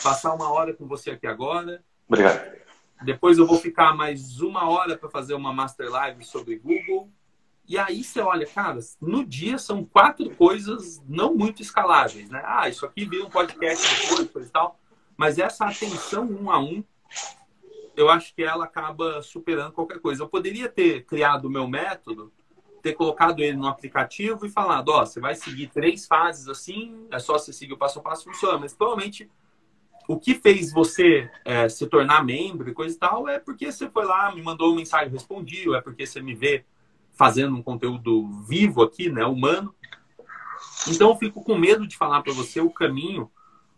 [0.02, 1.84] passar uma hora com você aqui agora.
[2.08, 2.62] Obrigado.
[3.04, 7.10] Depois eu vou ficar mais uma hora para fazer uma Master Live sobre Google.
[7.68, 12.42] E aí você olha, cara, no dia são quatro coisas não muito escaláveis, né?
[12.46, 14.80] Ah, isso aqui vira um podcast depois, coisa e tal.
[15.18, 16.84] Mas essa atenção um a um,
[17.96, 20.24] eu acho que ela acaba superando qualquer coisa.
[20.24, 22.32] Eu poderia ter criado o meu método,
[22.82, 27.08] ter colocado ele no aplicativo e falado, ó, oh, você vai seguir três fases assim,
[27.12, 28.58] é só você seguir o passo a passo, funciona.
[28.58, 29.30] Mas provavelmente
[30.08, 33.90] o que fez você é, se tornar membro e coisa e tal é porque você
[33.90, 36.66] foi lá, me mandou uma mensagem, respondi, ou é porque você me vê
[37.14, 39.74] fazendo um conteúdo vivo aqui, né, humano.
[40.88, 43.32] Então eu fico com medo de falar para você o caminho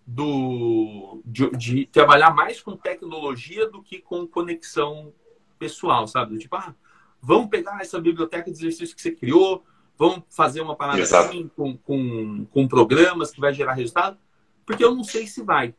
[0.05, 5.13] do de, de, trabalhar mais com tecnologia do que com conexão
[5.57, 6.37] pessoal, sabe?
[6.37, 6.75] Tipo, ah,
[7.23, 9.63] vamos pegar essa biblioteca de exercícios que você criou,
[9.97, 11.29] vamos fazer uma parada Exato.
[11.29, 14.17] assim com, com, com programas que vai gerar resultado,
[14.65, 15.73] porque eu não sei se vai.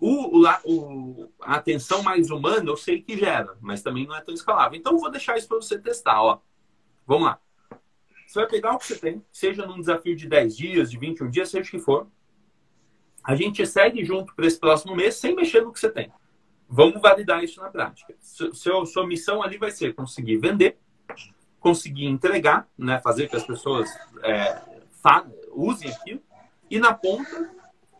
[0.00, 4.32] O, o, a atenção mais humana eu sei que gera, mas também não é tão
[4.32, 4.78] escalável.
[4.78, 6.22] Então eu vou deixar isso para você testar.
[6.22, 6.40] Ó.
[7.06, 7.38] Vamos lá.
[8.26, 11.30] Você vai pegar o que você tem, seja num desafio de 10 dias, de 21
[11.30, 12.06] dias, seja o que for.
[13.24, 16.12] A gente segue junto para esse próximo mês sem mexer no que você tem.
[16.68, 18.14] Vamos validar isso na prática.
[18.20, 20.78] Seu, sua missão ali vai ser conseguir vender,
[21.58, 23.88] conseguir entregar, né, fazer que as pessoas
[24.22, 24.60] é,
[25.52, 26.20] usem aquilo,
[26.70, 27.50] e na ponta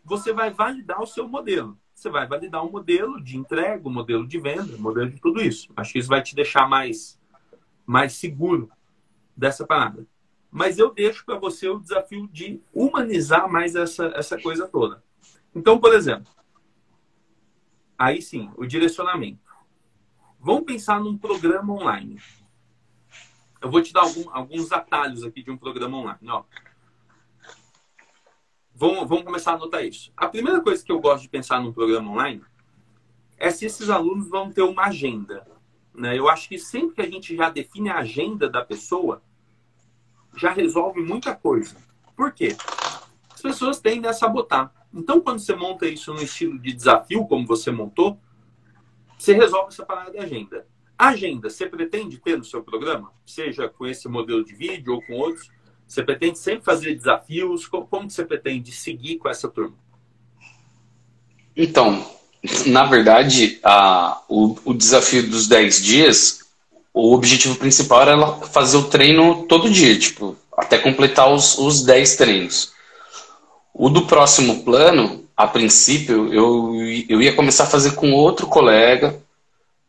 [0.05, 4.25] você vai validar o seu modelo você vai validar um modelo de entrega, um modelo
[4.25, 5.69] de venda, um modelo de tudo isso.
[5.75, 7.19] Acho que isso vai te deixar mais,
[7.85, 8.71] mais seguro
[9.35, 10.05] dessa parada.
[10.49, 15.03] Mas eu deixo para você o desafio de humanizar mais essa, essa coisa toda.
[15.53, 16.31] Então, por exemplo,
[17.99, 19.53] aí sim, o direcionamento.
[20.39, 22.19] Vamos pensar num programa online.
[23.61, 26.29] Eu vou te dar algum, alguns atalhos aqui de um programa online.
[26.29, 26.43] Ó,
[28.79, 30.09] Vamos, vamos começar a anotar isso.
[30.15, 32.41] A primeira coisa que eu gosto de pensar num programa online
[33.37, 35.45] é se esses alunos vão ter uma agenda.
[35.93, 36.17] Né?
[36.17, 39.21] Eu acho que sempre que a gente já define a agenda da pessoa,
[40.37, 41.75] já resolve muita coisa.
[42.15, 42.55] Por quê?
[43.33, 44.73] As pessoas tendem a sabotar.
[44.93, 48.19] Então, quando você monta isso no estilo de desafio, como você montou,
[49.17, 50.65] você resolve essa parada de agenda.
[50.97, 53.11] A agenda, você pretende ter no seu programa?
[53.25, 55.49] Seja com esse modelo de vídeo ou com outros?
[55.87, 57.67] Você pretende sempre fazer desafios?
[57.67, 59.75] Como você pretende seguir com essa turma?
[61.55, 62.05] Então,
[62.67, 66.39] na verdade, a, o, o desafio dos 10 dias,
[66.93, 72.15] o objetivo principal era fazer o treino todo dia, tipo, até completar os, os 10
[72.15, 72.73] treinos.
[73.73, 76.73] O do próximo plano, a princípio, eu,
[77.07, 79.17] eu ia começar a fazer com outro colega,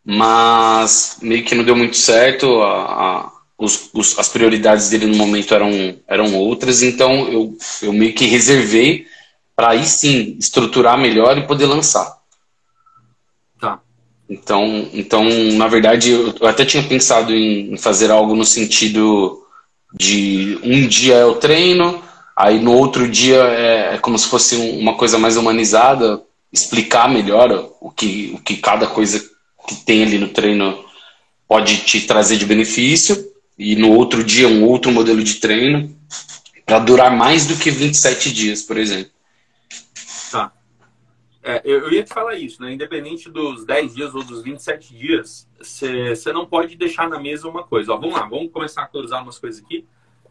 [0.04, 2.62] mas meio que não deu muito certo.
[2.62, 7.92] A, a, os, os, as prioridades dele no momento eram, eram outras, então eu, eu
[7.92, 9.06] meio que reservei
[9.54, 12.18] para aí sim estruturar melhor e poder lançar.
[13.60, 13.80] Tá.
[14.28, 19.44] Então, então na verdade, eu até tinha pensado em fazer algo no sentido
[19.92, 22.02] de um dia é o treino,
[22.40, 26.22] aí no outro dia é, é como se fosse uma coisa mais humanizada,
[26.52, 29.20] explicar melhor o que, o que cada coisa
[29.68, 30.84] que tem ali no treino
[31.46, 35.94] pode te trazer de benefício e no outro dia um outro modelo de treino
[36.64, 39.12] para durar mais do que 27 dias, por exemplo.
[40.30, 40.52] Tá.
[41.42, 42.72] É, eu, ia te falar isso, né?
[42.72, 47.64] Independente dos 10 dias ou dos 27 dias, você não pode deixar na mesa uma
[47.64, 47.92] coisa.
[47.92, 49.84] Ó, vamos lá, vamos começar a cruzar umas coisas aqui.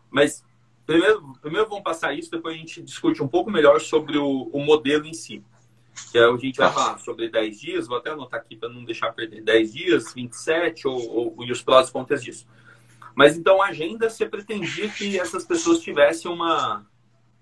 [0.09, 0.43] Mas
[0.89, 4.59] primeiro, primeiro vamos passar isso, depois a gente discute um pouco melhor sobre o, o
[4.59, 5.43] modelo em si.
[6.11, 9.11] Que a gente vai falar sobre 10 dias, vou até anotar aqui para não deixar
[9.11, 12.47] perder 10 dias, 27 ou, ou, e os prós e contras disso.
[13.13, 16.85] Mas então a agenda você pretendia que essas pessoas tivessem uma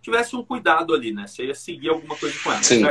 [0.01, 1.27] tivessem um cuidado ali, né?
[1.27, 2.65] Você ia seguir alguma coisa com elas.
[2.65, 2.83] Sim.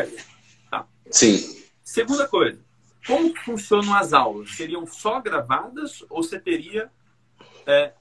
[0.70, 0.86] Tá.
[1.10, 1.64] Sim.
[1.82, 2.58] Segunda coisa,
[3.06, 4.56] como funcionam as aulas?
[4.56, 6.90] Seriam só gravadas ou você teria
[7.66, 7.92] é,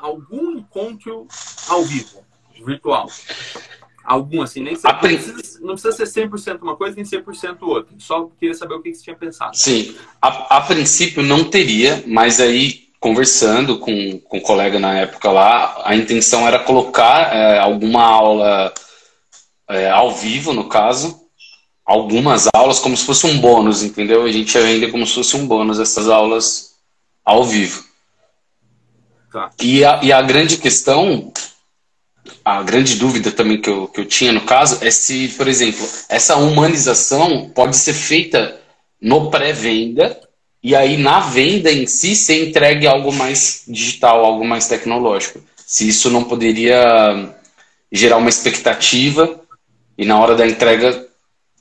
[0.00, 1.26] algum encontro
[1.68, 2.24] ao vivo,
[2.64, 3.08] virtual?
[4.04, 7.94] Algum, assim, nem sempre, não, precisa, não precisa ser 100% uma coisa nem 100% outra.
[7.98, 9.56] Só queria saber o que você tinha pensado.
[9.56, 15.30] Sim, a, a princípio não teria, mas aí conversando com, com um colega na época
[15.30, 18.74] lá, a intenção era colocar é, alguma aula
[19.68, 21.18] é, ao vivo, no caso,
[21.84, 24.24] algumas aulas como se fosse um bônus, entendeu?
[24.24, 26.74] A gente ia vender como se fosse um bônus essas aulas
[27.24, 27.89] ao vivo.
[29.32, 29.50] Tá.
[29.60, 31.32] E, a, e a grande questão,
[32.44, 35.86] a grande dúvida também que eu, que eu tinha no caso, é se, por exemplo,
[36.08, 38.60] essa humanização pode ser feita
[39.00, 40.20] no pré-venda
[40.62, 45.40] e aí na venda em si você entregue algo mais digital, algo mais tecnológico.
[45.66, 47.32] Se isso não poderia
[47.90, 49.40] gerar uma expectativa
[49.96, 51.06] e na hora da entrega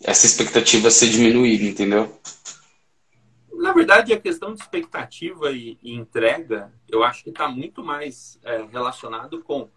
[0.03, 2.11] essa expectativa ser diminuída, entendeu?
[3.79, 8.39] Na verdade, a questão de expectativa e, e entrega, eu acho que está muito mais
[8.43, 9.69] é, relacionado com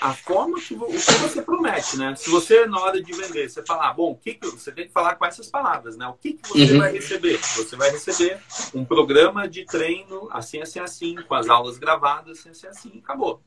[0.00, 2.14] a forma que, o que você promete, né?
[2.16, 4.92] Se você, na hora de vender, você falar, bom, o que, que você tem que
[4.92, 6.06] falar com essas palavras, né?
[6.08, 6.78] O que, que você uhum.
[6.80, 7.38] vai receber?
[7.38, 8.40] Você vai receber
[8.74, 13.40] um programa de treino assim, assim, assim, com as aulas gravadas, assim, assim, assim, acabou.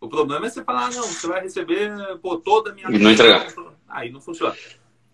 [0.00, 2.88] O problema é você falar, ah, não, você vai receber pô, toda a minha.
[2.88, 3.46] E não entregar.
[3.86, 4.56] Aí não funciona.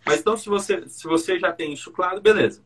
[0.07, 2.65] Mas então, se você, se você já tem isso claro, beleza.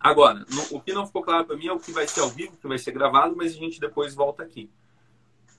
[0.00, 2.30] Agora, no, o que não ficou claro para mim é o que vai ser ao
[2.30, 4.70] vivo, o que vai ser gravado, mas a gente depois volta aqui.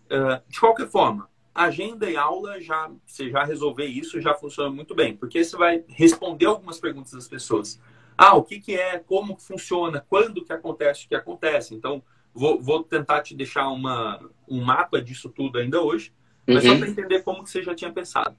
[0.08, 4.96] Uh, de qualquer forma, agenda e aula, já, você já resolver isso, já funciona muito
[4.96, 7.80] bem, porque você vai responder algumas perguntas das pessoas.
[8.18, 11.76] Ah, o que, que é, como funciona, quando que acontece o que acontece.
[11.76, 16.14] Então, vou, vou tentar te deixar uma, um mapa disso tudo ainda hoje,
[16.48, 16.72] mas uhum.
[16.72, 18.36] só para entender como que você já tinha pensado.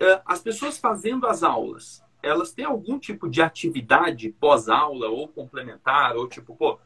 [0.00, 6.16] Uh, as pessoas fazendo as aulas, elas têm algum tipo de atividade pós-aula ou complementar,
[6.16, 6.78] ou tipo, pô,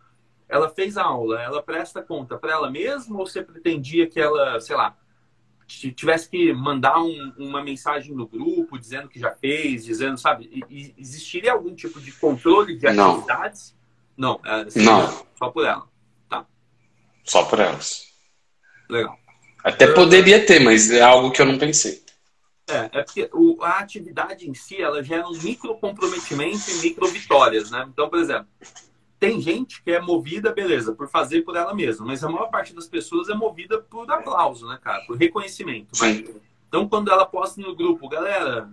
[0.48, 4.60] ela fez a aula, ela presta conta para ela mesma ou você pretendia que ela,
[4.60, 4.96] sei lá,
[5.66, 10.64] tivesse que mandar um, uma mensagem no grupo dizendo que já fez, dizendo, sabe,
[10.98, 13.76] existiria algum tipo de controle de atividades?
[14.16, 15.26] Não, Não, é, Não.
[15.38, 15.86] só por ela.
[16.28, 16.44] Tá.
[17.24, 18.10] Só por elas.
[18.88, 19.16] Legal.
[19.62, 21.99] Até poderia ter, mas é algo que eu não pensei.
[22.70, 27.06] É, é porque o, a atividade em si, ela gera um micro comprometimento e micro
[27.08, 27.88] vitórias, né?
[27.92, 28.46] Então, por exemplo,
[29.18, 32.74] tem gente que é movida, beleza, por fazer por ela mesma, mas a maior parte
[32.74, 35.04] das pessoas é movida por aplauso, né, cara?
[35.06, 35.90] Por reconhecimento.
[35.98, 36.24] Mas,
[36.68, 38.70] então, quando ela posta no grupo, galera,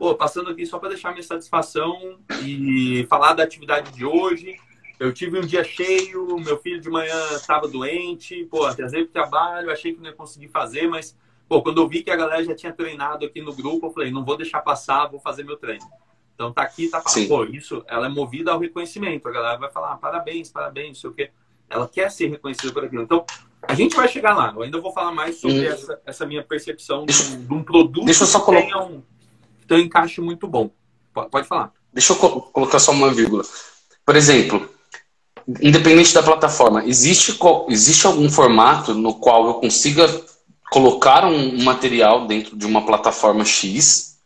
[0.00, 4.58] pô, passando aqui só para deixar minha satisfação e falar da atividade de hoje.
[4.98, 9.70] Eu tive um dia cheio, meu filho de manhã estava doente, pô, atrasei pro trabalho,
[9.70, 11.16] achei que não ia conseguir fazer, mas,
[11.50, 14.12] pô, quando eu vi que a galera já tinha treinado aqui no grupo, eu falei,
[14.12, 15.84] não vou deixar passar, vou fazer meu treino.
[16.32, 19.28] Então tá aqui, tá falando, pô, isso, ela é movida ao reconhecimento.
[19.28, 21.30] A galera vai falar, ah, parabéns, parabéns, não sei o quê.
[21.68, 23.02] Ela quer ser reconhecida por aquilo.
[23.02, 23.24] Então,
[23.62, 24.52] a gente vai chegar lá.
[24.54, 25.72] Eu ainda vou falar mais sobre hum.
[25.72, 29.02] essa, essa minha percepção de, um, de um produto Deixa eu só que tenha um,
[29.66, 30.70] tem um encaixe muito bom.
[31.12, 31.72] Pode falar.
[31.92, 33.42] Deixa eu colocar só uma vírgula.
[34.06, 34.70] Por exemplo,
[35.60, 37.36] independente da plataforma, existe,
[37.68, 40.06] existe algum formato no qual eu consiga
[40.70, 44.18] colocar um material dentro de uma plataforma X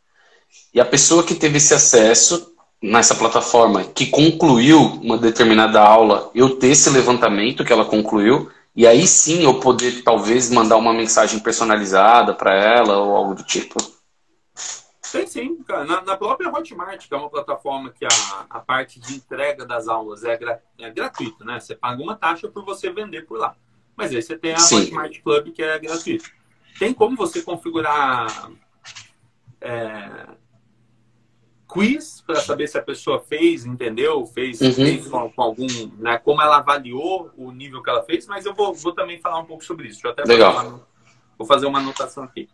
[0.72, 2.52] e a pessoa que teve esse acesso
[2.82, 8.86] nessa plataforma, que concluiu uma determinada aula, eu ter esse levantamento que ela concluiu, e
[8.86, 13.78] aí sim eu poder talvez mandar uma mensagem personalizada para ela ou algo do tipo?
[15.10, 15.84] Tem sim, cara.
[15.84, 18.08] Na, na, própria Hotmart, que é uma plataforma que a,
[18.50, 21.60] a parte de entrega das aulas é, gra, é gratuita, né?
[21.60, 23.54] Você paga uma taxa por você vender por lá.
[23.96, 24.76] Mas aí você tem a sim.
[24.76, 26.28] Hotmart Club, que é gratuita.
[26.78, 28.50] Tem como você configurar
[29.60, 30.26] é,
[31.68, 34.72] quiz para saber se a pessoa fez, entendeu, fez, uhum.
[34.72, 35.66] fez com, com, algum,
[35.98, 39.40] né, como ela avaliou o nível que ela fez, mas eu vou, vou também falar
[39.40, 40.02] um pouco sobre isso.
[40.02, 40.54] Deixa eu até Legal.
[40.54, 40.86] Fazer uma,
[41.36, 42.48] vou fazer uma anotação aqui.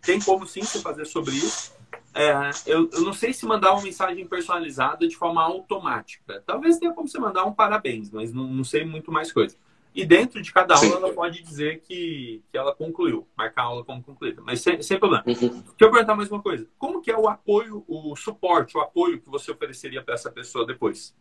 [0.00, 1.74] Tem como sim você fazer sobre isso.
[2.14, 6.42] É, eu, eu não sei se mandar uma mensagem personalizada de forma automática.
[6.46, 9.56] Talvez tenha como você mandar um parabéns, mas não, não sei muito mais coisa.
[9.94, 10.94] E dentro de cada aula Sim.
[10.94, 14.98] ela pode dizer que, que ela concluiu, marcar a aula como concluída, mas sem, sem
[14.98, 15.22] problema.
[15.26, 15.34] Uhum.
[15.34, 16.66] Deixa eu perguntar mais uma coisa.
[16.78, 20.66] Como que é o apoio, o suporte, o apoio que você ofereceria para essa pessoa
[20.66, 21.14] depois?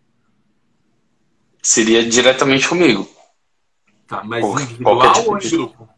[1.62, 3.08] Seria diretamente comigo.
[4.08, 5.90] Tá, mas Porra, individual tipo ou em grupo?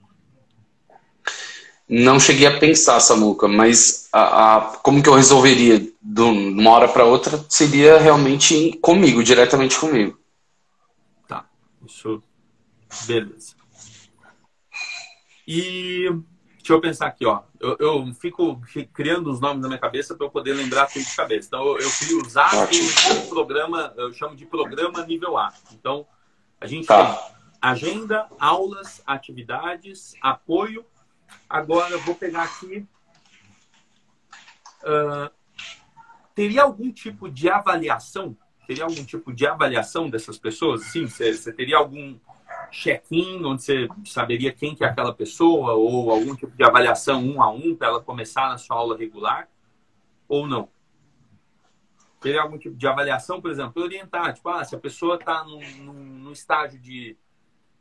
[1.87, 6.87] Não cheguei a pensar, Samuca, mas a, a, como que eu resolveria de uma hora
[6.87, 10.17] para outra seria realmente comigo, diretamente comigo.
[11.27, 11.45] Tá,
[11.85, 12.23] isso
[13.05, 13.55] Beleza.
[15.47, 16.09] E
[16.57, 17.43] deixa eu pensar aqui, ó.
[17.59, 18.61] Eu, eu fico
[18.93, 21.47] criando os nomes na minha cabeça para eu poder lembrar tudo de cabeça.
[21.47, 22.49] Então, eu, eu crio os A
[23.23, 25.53] um programa, eu chamo de programa nível A.
[25.73, 26.07] Então,
[26.59, 27.13] a gente tá.
[27.13, 30.85] tem agenda, aulas, atividades, apoio.
[31.49, 32.87] Agora, eu vou pegar aqui.
[34.83, 35.29] Uh,
[36.35, 38.37] teria algum tipo de avaliação?
[38.65, 40.85] Teria algum tipo de avaliação dessas pessoas?
[40.85, 42.17] Sim, você teria algum
[42.73, 47.41] check-in, onde você saberia quem que é aquela pessoa, ou algum tipo de avaliação um
[47.41, 49.47] a um para ela começar na sua aula regular,
[50.27, 50.67] ou não?
[52.19, 56.31] Teria algum tipo de avaliação, por exemplo, orientar, tipo, ah, se a pessoa está num,
[56.31, 57.15] estágio de.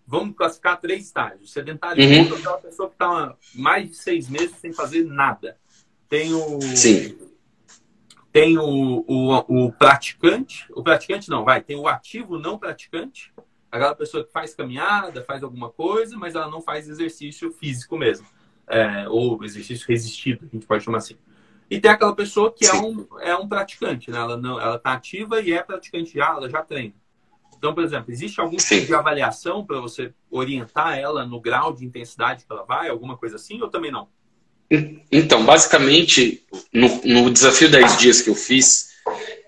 [0.06, 1.52] Vamos classificar três estágios.
[1.52, 2.34] Sedentário, uhum.
[2.34, 5.56] aquela pessoa que está mais de seis meses sem fazer nada.
[6.08, 6.60] Tem o.
[6.60, 7.16] Sim.
[8.32, 10.66] Tem o, o, o praticante.
[10.72, 11.62] O praticante não, vai.
[11.62, 13.31] Tem o ativo não praticante
[13.72, 18.26] aquela pessoa que faz caminhada, faz alguma coisa, mas ela não faz exercício físico mesmo.
[18.68, 21.16] É, ou exercício resistido, a gente pode chamar assim.
[21.70, 24.18] E tem aquela pessoa que é um, é um praticante, né?
[24.18, 26.94] Ela não, ela está ativa e é praticante já, ela já treina.
[27.56, 28.74] Então, por exemplo, existe algum Sim.
[28.74, 33.16] tipo de avaliação para você orientar ela no grau de intensidade que ela vai, alguma
[33.16, 34.08] coisa assim, ou também não?
[35.10, 38.91] Então, basicamente, no, no desafio 10 dias que eu fiz,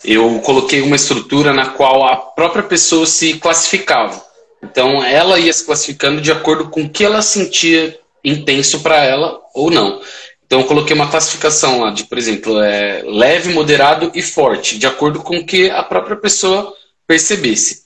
[0.04, 4.22] eu coloquei uma estrutura na qual a própria pessoa se classificava.
[4.62, 9.40] Então, ela ia se classificando de acordo com o que ela sentia intenso para ela
[9.54, 10.00] ou não.
[10.46, 14.86] Então, eu coloquei uma classificação lá de, por exemplo, é, leve, moderado e forte, de
[14.86, 16.72] acordo com o que a própria pessoa
[17.06, 17.84] percebesse.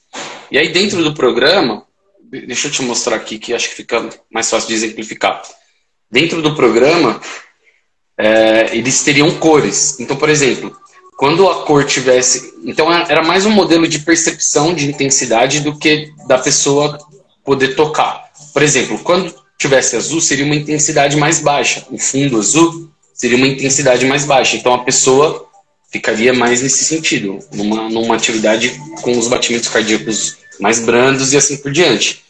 [0.50, 1.84] E aí, dentro do programa,
[2.22, 5.42] deixa eu te mostrar aqui que acho que fica mais fácil de exemplificar.
[6.10, 7.20] Dentro do programa,
[8.16, 9.98] é, eles teriam cores.
[10.00, 10.76] Então, por exemplo,
[11.18, 12.54] quando a cor tivesse.
[12.64, 16.96] Então, era mais um modelo de percepção de intensidade do que da pessoa
[17.44, 18.30] poder tocar.
[18.54, 21.84] Por exemplo, quando tivesse azul, seria uma intensidade mais baixa.
[21.90, 24.56] O fundo azul seria uma intensidade mais baixa.
[24.56, 25.44] Então, a pessoa
[25.90, 31.56] ficaria mais nesse sentido, numa, numa atividade com os batimentos cardíacos mais brandos e assim
[31.56, 32.22] por diante.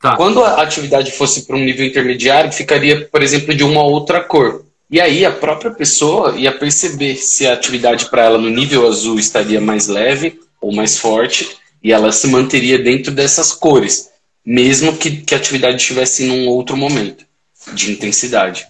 [0.00, 0.14] Tá.
[0.14, 4.64] Quando a atividade fosse para um nível intermediário, ficaria, por exemplo, de uma outra cor.
[4.92, 9.18] E aí a própria pessoa ia perceber se a atividade para ela no nível azul
[9.18, 14.10] estaria mais leve ou mais forte, e ela se manteria dentro dessas cores,
[14.44, 17.24] mesmo que, que a atividade estivesse num outro momento
[17.72, 18.66] de intensidade.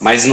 [0.00, 0.24] Mas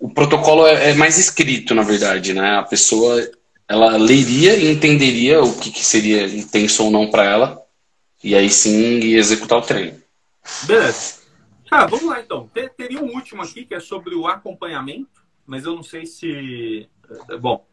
[0.00, 2.58] o protocolo é, é, mais escrito, na verdade, né?
[2.58, 3.26] A pessoa
[3.66, 7.62] ela leria e entenderia o que, que seria intenso ou não para ela
[8.22, 9.94] e aí sim executar o treino.
[10.64, 11.23] Beleza.
[11.68, 12.48] Cara, vamos lá então.
[12.76, 16.88] Teria um último aqui que é sobre o acompanhamento, mas eu não sei se.
[17.28, 17.66] Eh, bom.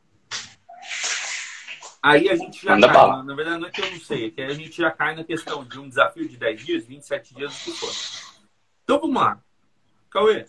[2.01, 2.95] Aí a gente já Manda cai.
[2.95, 3.23] Bala.
[3.23, 5.23] Na verdade, não é que eu não sei, é que a gente já cai na
[5.23, 7.91] questão de um desafio de 10 dias, 27 dias, o que for.
[8.83, 9.39] Então vamos lá.
[10.09, 10.45] Cauê,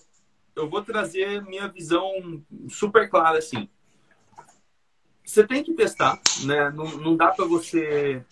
[0.56, 3.68] eu vou trazer minha visão super clara assim.
[5.24, 6.70] Você tem que testar, né?
[6.70, 8.24] Não, não dá para você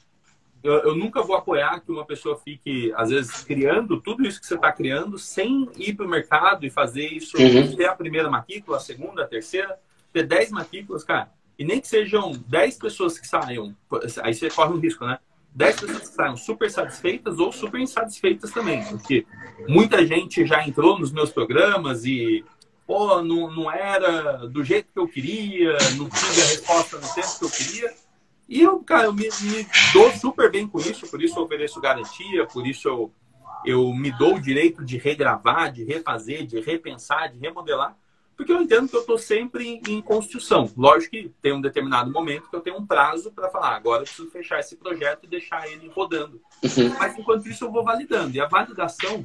[0.62, 4.46] eu, eu, nunca vou apoiar que uma pessoa fique, às vezes, criando tudo isso que
[4.46, 7.74] você está criando sem ir para o mercado e fazer isso, uhum.
[7.74, 9.78] ter a primeira matrícula, a segunda, a terceira,
[10.12, 11.30] ter 10 matrículas, cara.
[11.58, 13.74] E nem que sejam 10 pessoas que saiam,
[14.22, 15.18] aí você corre um risco, né?
[15.54, 19.26] 10 pessoas que saiam super satisfeitas ou super insatisfeitas também, porque
[19.66, 22.44] muita gente já entrou nos meus programas e,
[22.86, 27.38] pô, não, não era do jeito que eu queria, não tive a resposta no tempo
[27.38, 27.94] que eu queria
[28.50, 31.80] e eu, cara, eu me, me dou super bem com isso, por isso eu ofereço
[31.80, 33.14] garantia, por isso eu,
[33.64, 37.96] eu me dou o direito de regravar, de refazer, de repensar, de remodelar,
[38.36, 40.68] porque eu entendo que eu estou sempre em construção.
[40.76, 44.06] Lógico que tem um determinado momento que eu tenho um prazo para falar, agora eu
[44.06, 46.42] preciso fechar esse projeto e deixar ele rodando.
[46.64, 46.98] Uhum.
[46.98, 48.34] Mas enquanto isso eu vou validando.
[48.34, 49.24] E a validação,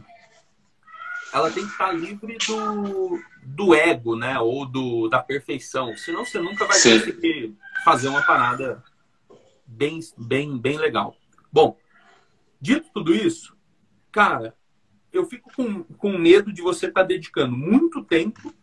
[1.33, 4.37] ela tem que estar livre do, do ego, né?
[4.37, 5.97] Ou do, da perfeição.
[5.97, 6.99] Senão você nunca vai Sim.
[6.99, 8.83] conseguir fazer uma parada
[9.65, 11.15] bem, bem, bem legal.
[11.51, 11.77] Bom,
[12.59, 13.55] dito tudo isso,
[14.11, 14.55] cara,
[15.11, 18.53] eu fico com, com medo de você estar tá dedicando muito tempo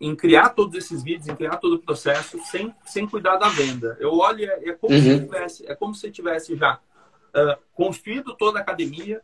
[0.00, 3.96] em criar todos esses vídeos, em criar todo o processo, sem, sem cuidar da venda.
[4.00, 5.00] Eu olho, é, é como, uhum.
[5.00, 9.20] se tivesse, é como se tivesse já uh, construído toda a academia,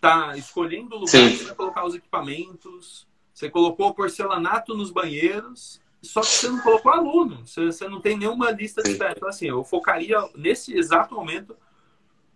[0.00, 6.48] tá escolhendo lugares para colocar os equipamentos, você colocou porcelanato nos banheiros, só que você
[6.48, 9.14] não colocou aluno, você, você não tem nenhuma lista de espera.
[9.16, 11.56] Então, assim, eu focaria nesse exato momento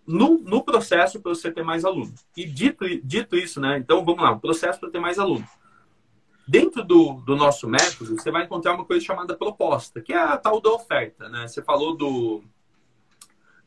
[0.07, 2.13] no, no processo para você ter mais aluno.
[2.37, 3.79] E dito, dito isso, né?
[3.79, 5.47] Então, vamos lá, o processo para ter mais aluno.
[6.47, 10.39] Dentro do, do nosso método, você vai encontrar uma coisa chamada proposta, que é a
[10.39, 11.47] tal da oferta, né?
[11.47, 12.43] Você falou do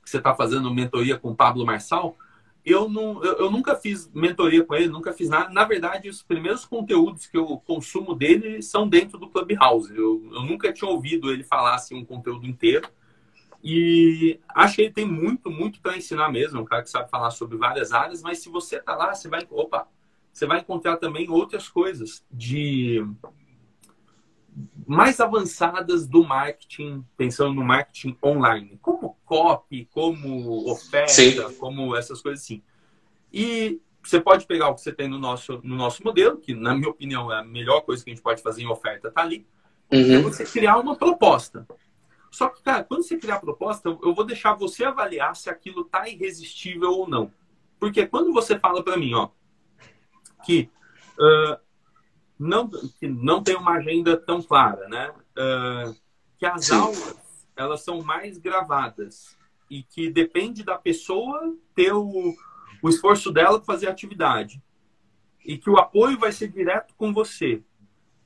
[0.03, 2.17] que você está fazendo mentoria com o Pablo Marçal
[2.63, 5.49] eu, não, eu, eu, nunca fiz mentoria com ele, nunca fiz nada.
[5.51, 9.89] Na verdade, os primeiros conteúdos que eu consumo dele são dentro do Clubhouse.
[9.95, 12.87] Eu, eu nunca tinha ouvido ele falar assim, um conteúdo inteiro.
[13.63, 16.59] E acho que ele tem muito, muito para ensinar mesmo.
[16.59, 19.27] É um cara que sabe falar sobre várias áreas, mas se você tá lá, você
[19.27, 19.45] vai.
[19.49, 19.87] Opa!
[20.31, 23.05] Você vai encontrar também outras coisas de
[24.91, 31.55] mais avançadas do marketing, pensando no marketing online, como copy, como oferta, Sim.
[31.57, 32.61] como essas coisas assim.
[33.31, 36.75] E você pode pegar o que você tem no nosso, no nosso modelo, que na
[36.75, 39.47] minha opinião é a melhor coisa que a gente pode fazer em oferta, tá ali.
[39.89, 39.99] Uhum.
[39.99, 41.65] E você criar uma proposta.
[42.29, 45.85] Só que, cara, quando você criar a proposta, eu vou deixar você avaliar se aquilo
[45.85, 47.31] tá irresistível ou não.
[47.79, 49.29] Porque quando você fala para mim, ó,
[50.43, 50.69] que
[51.17, 51.57] uh,
[52.41, 55.13] não, que não tem uma agenda tão clara, né?
[55.37, 55.95] Uh,
[56.39, 56.75] que as Sim.
[56.75, 57.21] aulas
[57.55, 59.37] elas são mais gravadas
[59.69, 62.35] e que depende da pessoa ter o,
[62.81, 64.59] o esforço dela para fazer a atividade
[65.45, 67.61] e que o apoio vai ser direto com você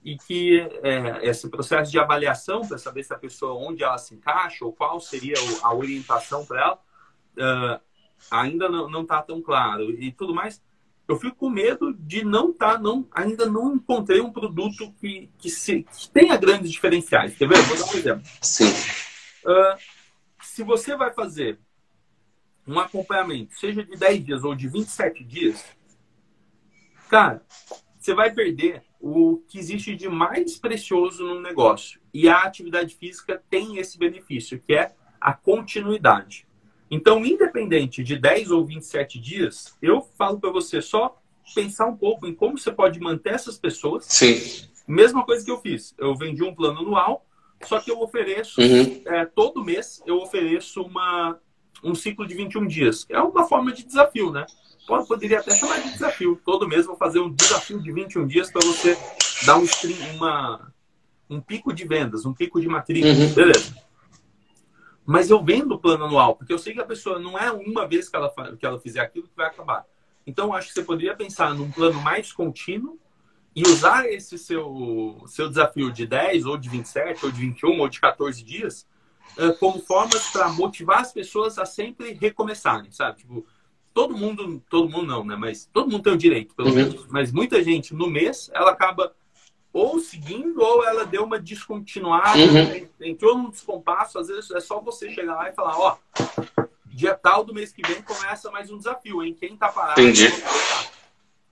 [0.01, 4.15] e que é, esse processo de avaliação para saber se a pessoa onde ela se
[4.15, 6.79] encaixa ou qual seria a orientação para ela
[7.75, 7.81] uh,
[8.31, 10.63] ainda não está tão claro e tudo mais
[11.07, 15.29] eu fico com medo de não estar tá, não ainda não encontrei um produto que,
[15.37, 19.77] que, se, que tenha grandes diferenciais quer ver vou dar um exemplo sim uh,
[20.41, 21.59] se você vai fazer
[22.67, 25.65] um acompanhamento seja de 10 dias ou de 27 dias
[27.09, 27.45] cara
[27.99, 32.01] você vai perder o que existe de mais precioso no negócio.
[32.11, 36.47] E a atividade física tem esse benefício, que é a continuidade.
[36.89, 41.17] Então, independente de 10 ou 27 dias, eu falo para você só
[41.53, 44.05] pensar um pouco em como você pode manter essas pessoas.
[44.05, 44.39] Sim.
[44.87, 45.93] Mesma coisa que eu fiz.
[45.97, 47.25] Eu vendi um plano anual,
[47.63, 49.01] só que eu ofereço, uhum.
[49.05, 51.39] é, todo mês, eu ofereço uma,
[51.83, 53.05] um ciclo de 21 dias.
[53.09, 54.45] É uma forma de desafio, né?
[55.07, 56.39] poderia até chamar de desafio.
[56.45, 58.95] Todo mês vou fazer um desafio de 21 dias para você
[59.45, 60.71] dar um, stream, uma,
[61.29, 63.13] um pico de vendas, um pico de matrícula.
[63.13, 63.33] Uhum.
[63.33, 63.84] Beleza.
[65.05, 67.87] Mas eu vendo o plano anual, porque eu sei que a pessoa não é uma
[67.87, 69.85] vez que ela, que ela fizer aquilo que vai acabar.
[70.25, 72.97] Então, acho que você poderia pensar num plano mais contínuo
[73.55, 77.87] e usar esse seu, seu desafio de 10, ou de 27, ou de 21, ou
[77.87, 78.87] de 14 dias,
[79.37, 83.19] uh, como formas para motivar as pessoas a sempre recomeçarem, sabe?
[83.19, 83.45] Tipo,
[83.93, 85.35] todo mundo, todo mundo não, né?
[85.37, 86.75] Mas todo mundo tem o direito, pelo uhum.
[86.75, 87.07] menos.
[87.07, 89.15] Mas muita gente no mês, ela acaba
[89.75, 92.87] ou seguindo ou ela deu uma descontinuada, uhum.
[93.01, 94.17] entrou num descompasso.
[94.17, 95.97] Às vezes é só você chegar lá e falar: ó,
[96.85, 99.35] dia tal do mês que vem começa mais um desafio, hein?
[99.37, 99.99] Quem tá parado?
[99.99, 100.29] Entendi.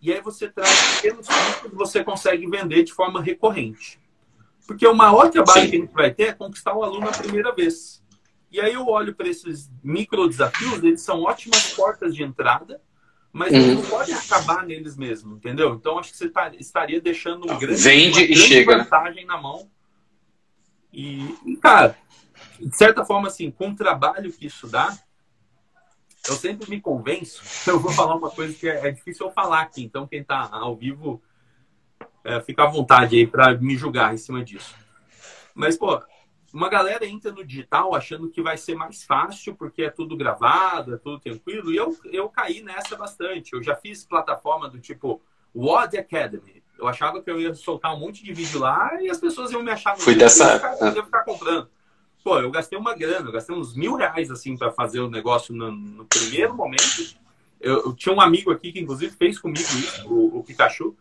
[0.02, 4.00] E aí você traz pequenos que você consegue vender de forma recorrente.
[4.66, 5.70] Porque o maior trabalho Sim.
[5.70, 8.02] que a gente vai ter é conquistar o aluno a primeira vez.
[8.50, 12.82] E aí eu olho para esses micro desafios, eles são ótimas portas de entrada,
[13.34, 13.76] mas uhum.
[13.76, 15.74] não pode acabar neles mesmo, entendeu?
[15.74, 18.78] Então acho que você tá, estaria deixando um grande, Vende uma e chega.
[18.78, 18.84] Né?
[18.84, 19.68] vantagem na mão.
[20.94, 21.98] E, e, cara,
[22.60, 24.96] de certa forma, assim, com o trabalho que isso dá,
[26.28, 27.42] eu sempre me convenço.
[27.68, 30.48] Eu vou falar uma coisa que é, é difícil eu falar aqui, então quem está
[30.52, 31.20] ao vivo
[32.24, 34.76] é, fica à vontade aí para me julgar em cima disso.
[35.56, 36.00] Mas, pô,
[36.54, 40.94] uma galera entra no digital achando que vai ser mais fácil porque é tudo gravado,
[40.94, 41.74] é tudo tranquilo.
[41.74, 43.54] E eu, eu caí nessa bastante.
[43.54, 45.20] Eu já fiz plataforma do tipo
[45.56, 46.62] Word Academy.
[46.78, 49.64] Eu achava que eu ia soltar um monte de vídeo lá e as pessoas iam
[49.64, 49.98] me achar.
[49.98, 50.44] Fui dessa.
[50.44, 51.70] Eu ia, ficar, eu ia ficar comprando.
[52.24, 55.56] Pô, eu gastei uma grana, eu gastei uns mil reais assim para fazer o negócio
[55.56, 57.16] no, no primeiro momento.
[57.60, 60.96] Eu, eu, tinha um amigo aqui que inclusive fez comigo isso, o, o Pikachu.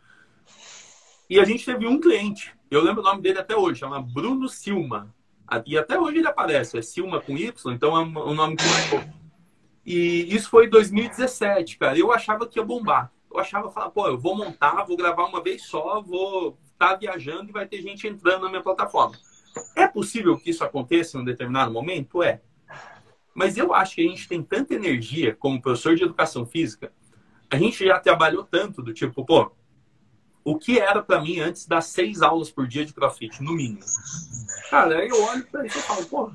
[1.29, 2.55] E a gente teve um cliente.
[2.71, 5.15] Eu lembro o nome dele até hoje, chama Bruno Silma.
[5.67, 8.65] E até hoje ele aparece, é Silma com Y, então é um nome que.
[9.85, 11.99] E isso foi em 2017, cara.
[11.99, 13.13] Eu achava que ia bombar.
[13.31, 16.97] Eu achava, falar, pô, eu vou montar, vou gravar uma vez só, vou estar tá
[16.97, 19.17] viajando e vai ter gente entrando na minha plataforma.
[19.75, 22.23] É possível que isso aconteça em um determinado momento?
[22.23, 22.41] É.
[23.35, 26.93] Mas eu acho que a gente tem tanta energia como professor de educação física,
[27.51, 29.53] a gente já trabalhou tanto do tipo, pô,
[30.45, 33.81] o que era para mim antes das seis aulas por dia de crossfit, no mínimo.
[34.71, 36.33] Cara, aí eu olho para isso e falo, pô,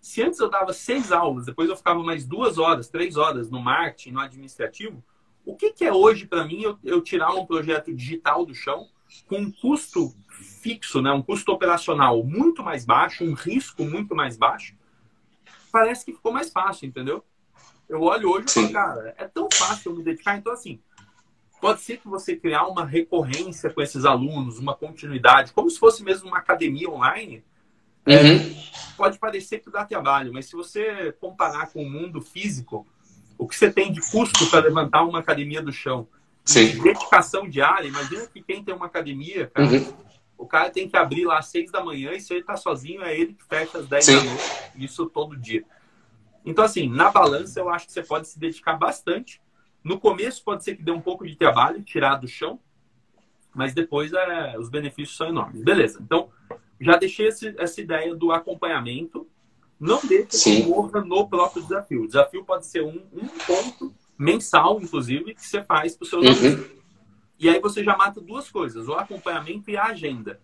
[0.00, 3.60] se antes eu dava seis aulas, depois eu ficava mais duas horas, três horas no
[3.60, 5.02] marketing, no administrativo,
[5.44, 8.88] o que, que é hoje para mim eu, eu, tirar um projeto digital do chão
[9.26, 10.14] com um custo
[10.62, 14.74] fixo, né, um custo operacional muito mais baixo, um risco muito mais baixo?
[15.70, 17.24] Parece que ficou mais fácil, entendeu?
[17.88, 20.38] Eu olho hoje e falo, cara, é tão fácil eu me dedicar.
[20.38, 20.80] Então, assim,
[21.64, 26.04] Pode ser que você criar uma recorrência com esses alunos, uma continuidade, como se fosse
[26.04, 27.42] mesmo uma academia online.
[28.04, 28.36] É, uhum.
[28.36, 28.54] É,
[28.98, 32.86] pode parecer que dá trabalho, mas se você comparar com o mundo físico,
[33.38, 36.06] o que você tem de custo para levantar uma academia do chão,
[36.44, 36.66] Sim.
[36.66, 39.94] De dedicação diária, imagina que quem tem uma academia, cara, uhum.
[40.36, 43.02] o cara tem que abrir lá às seis da manhã e se ele está sozinho,
[43.02, 44.16] é ele que fecha às dez Sim.
[44.16, 44.44] da noite,
[44.76, 45.64] isso todo dia.
[46.44, 49.40] Então, assim, na balança, eu acho que você pode se dedicar bastante
[49.84, 52.58] no começo pode ser que dê um pouco de trabalho tirar do chão,
[53.54, 55.62] mas depois é, os benefícios são enormes.
[55.62, 56.30] Beleza, então
[56.80, 59.28] já deixei esse, essa ideia do acompanhamento.
[59.78, 62.04] Não deixe que morra no próprio desafio.
[62.04, 66.24] O desafio pode ser um, um ponto mensal, inclusive, que você faz para os seus
[66.24, 66.64] uhum.
[67.38, 70.40] E aí você já mata duas coisas, o acompanhamento e a agenda.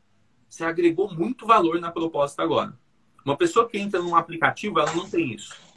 [0.48, 2.78] Você agregou muito valor na proposta agora.
[3.24, 5.69] Uma pessoa que entra num aplicativo, ela não tem isso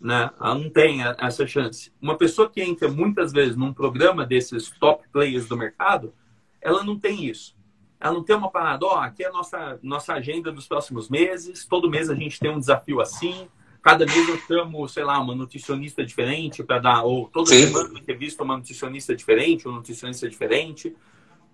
[0.00, 0.30] né?
[0.40, 1.92] Ela não tem essa chance.
[2.00, 6.14] Uma pessoa que entra muitas vezes num programa desses top players do mercado,
[6.60, 7.56] ela não tem isso.
[7.98, 11.08] Ela não tem uma parada, ó, oh, aqui é a nossa, nossa agenda dos próximos
[11.08, 13.48] meses, todo mês a gente tem um desafio assim,
[13.80, 17.66] cada mês eu chamo, sei lá, uma nutricionista diferente para dar, ou toda Sim.
[17.66, 20.94] semana eu visto uma nutricionista diferente, um nutricionista diferente.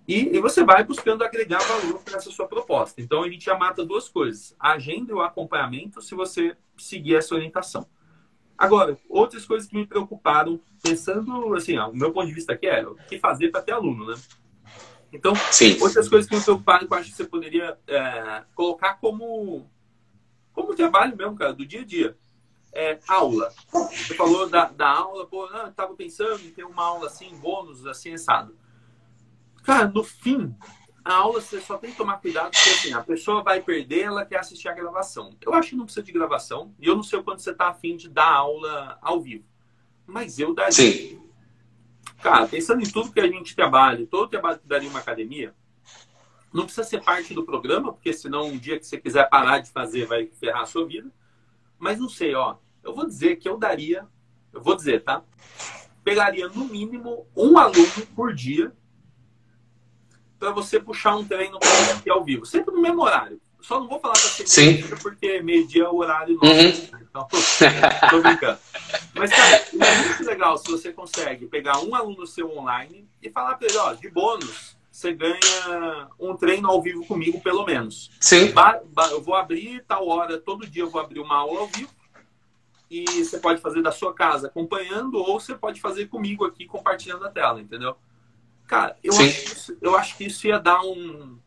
[0.08, 3.00] E, e, você vai buscando agregar valor para essa sua proposta.
[3.00, 7.14] Então a gente já mata duas coisas: a agenda e o acompanhamento, se você seguir
[7.14, 7.86] essa orientação.
[8.62, 12.68] Agora, outras coisas que me preocuparam, pensando assim, ó, o meu ponto de vista aqui
[12.68, 14.14] é o que fazer para ter aluno, né?
[15.12, 15.76] Então, Sim.
[15.80, 19.68] outras coisas que me preocuparam que eu acho que você poderia é, colocar como,
[20.52, 22.16] como trabalho mesmo, cara, do dia a dia.
[22.72, 23.52] É, aula.
[23.90, 27.34] Você falou da, da aula, pô, não, eu tava pensando em ter uma aula assim,
[27.38, 28.56] bônus, assim, assado.
[29.64, 30.54] Cara, no fim,
[31.04, 34.24] a aula você só tem que tomar cuidado, porque assim, a pessoa vai perder, ela
[34.24, 35.36] quer assistir a gravação.
[35.40, 37.68] Eu acho que não precisa de gravação, e eu não sei o quanto você está
[37.68, 39.44] afim de dar aula ao vivo.
[40.06, 40.72] Mas eu daria.
[40.72, 41.20] Sim.
[42.22, 45.54] Cara, pensando em tudo que a gente trabalha, todo o trabalho que daria uma academia,
[46.52, 49.70] não precisa ser parte do programa, porque senão um dia que você quiser parar de
[49.70, 51.10] fazer vai ferrar a sua vida.
[51.78, 52.56] Mas não sei, ó.
[52.84, 54.06] Eu vou dizer que eu daria,
[54.52, 55.24] eu vou dizer, tá?
[56.04, 58.72] Pegaria no mínimo um aluno por dia
[60.42, 61.56] para você puxar um treino
[61.96, 62.44] aqui ao vivo.
[62.44, 63.40] Sempre no mesmo horário.
[63.60, 64.82] Só não vou falar para você Sim.
[65.00, 66.92] porque meio-dia é o horário nosso.
[66.92, 67.00] Uhum.
[67.00, 67.28] Então,
[68.10, 68.58] tô brincando.
[69.14, 73.54] Mas, cara, é muito legal se você consegue pegar um aluno seu online e falar
[73.54, 78.10] para ele, ó, de bônus, você ganha um treino ao vivo comigo, pelo menos.
[78.18, 78.52] Sim.
[79.12, 81.90] Eu vou abrir tal hora, todo dia eu vou abrir uma aula ao vivo.
[82.90, 87.24] E você pode fazer da sua casa acompanhando, ou você pode fazer comigo aqui compartilhando
[87.24, 87.96] a tela, entendeu?
[88.72, 91.38] Cara, eu acho, isso, eu acho que isso ia dar um.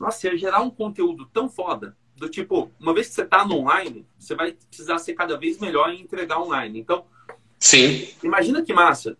[0.00, 1.94] Nossa, ia gerar um conteúdo tão foda.
[2.14, 5.58] Do tipo, uma vez que você está no online, você vai precisar ser cada vez
[5.58, 6.80] melhor em entregar online.
[6.80, 7.04] Então,
[7.58, 8.08] Sim.
[8.22, 9.18] imagina que massa.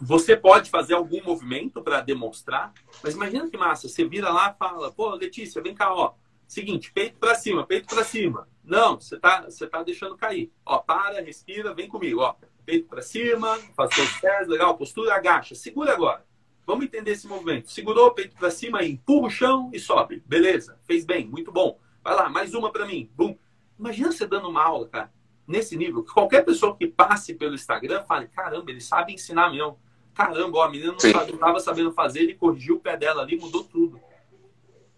[0.00, 3.88] Você pode fazer algum movimento para demonstrar, mas imagina que massa.
[3.88, 6.14] Você vira lá e fala: pô, Letícia, vem cá, ó.
[6.48, 8.48] Seguinte, peito para cima, peito para cima.
[8.64, 10.52] Não, você tá, você tá deixando cair.
[10.66, 12.34] Ó, para, respira, vem comigo, ó.
[12.66, 15.54] Peito para cima, faz seus pés, legal, postura, agacha.
[15.54, 16.28] Segura agora.
[16.66, 17.70] Vamos entender esse movimento.
[17.70, 20.22] Segurou o peito para cima, empurra o chão e sobe.
[20.26, 21.78] Beleza, fez bem, muito bom.
[22.02, 23.10] Vai lá, mais uma para mim.
[23.16, 23.36] Bum.
[23.78, 25.12] Imagina você dando uma aula, cara,
[25.46, 26.04] nesse nível.
[26.04, 29.78] Qualquer pessoa que passe pelo Instagram fale: caramba, ele sabe ensinar mesmo.
[30.14, 33.64] Caramba, ó, a menina não estava sabendo fazer, ele corrigiu o pé dela ali, mudou
[33.64, 34.00] tudo.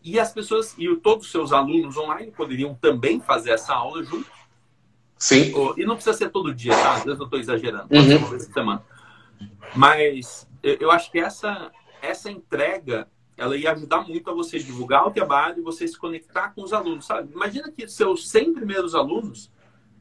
[0.02, 4.28] E as pessoas, e todos os seus alunos online poderiam também fazer essa aula junto.
[5.16, 5.52] Sim.
[5.76, 6.94] E não precisa ser todo dia, tá?
[6.94, 7.88] Às vezes eu estou exagerando.
[7.88, 8.08] Pode uhum.
[8.08, 8.84] ser uma vez por semana.
[9.76, 15.10] Mas eu acho que essa, essa entrega ela ia ajudar muito a você divulgar o
[15.10, 17.32] trabalho e você se conectar com os alunos, sabe?
[17.32, 19.50] Imagina que seus 100 primeiros alunos,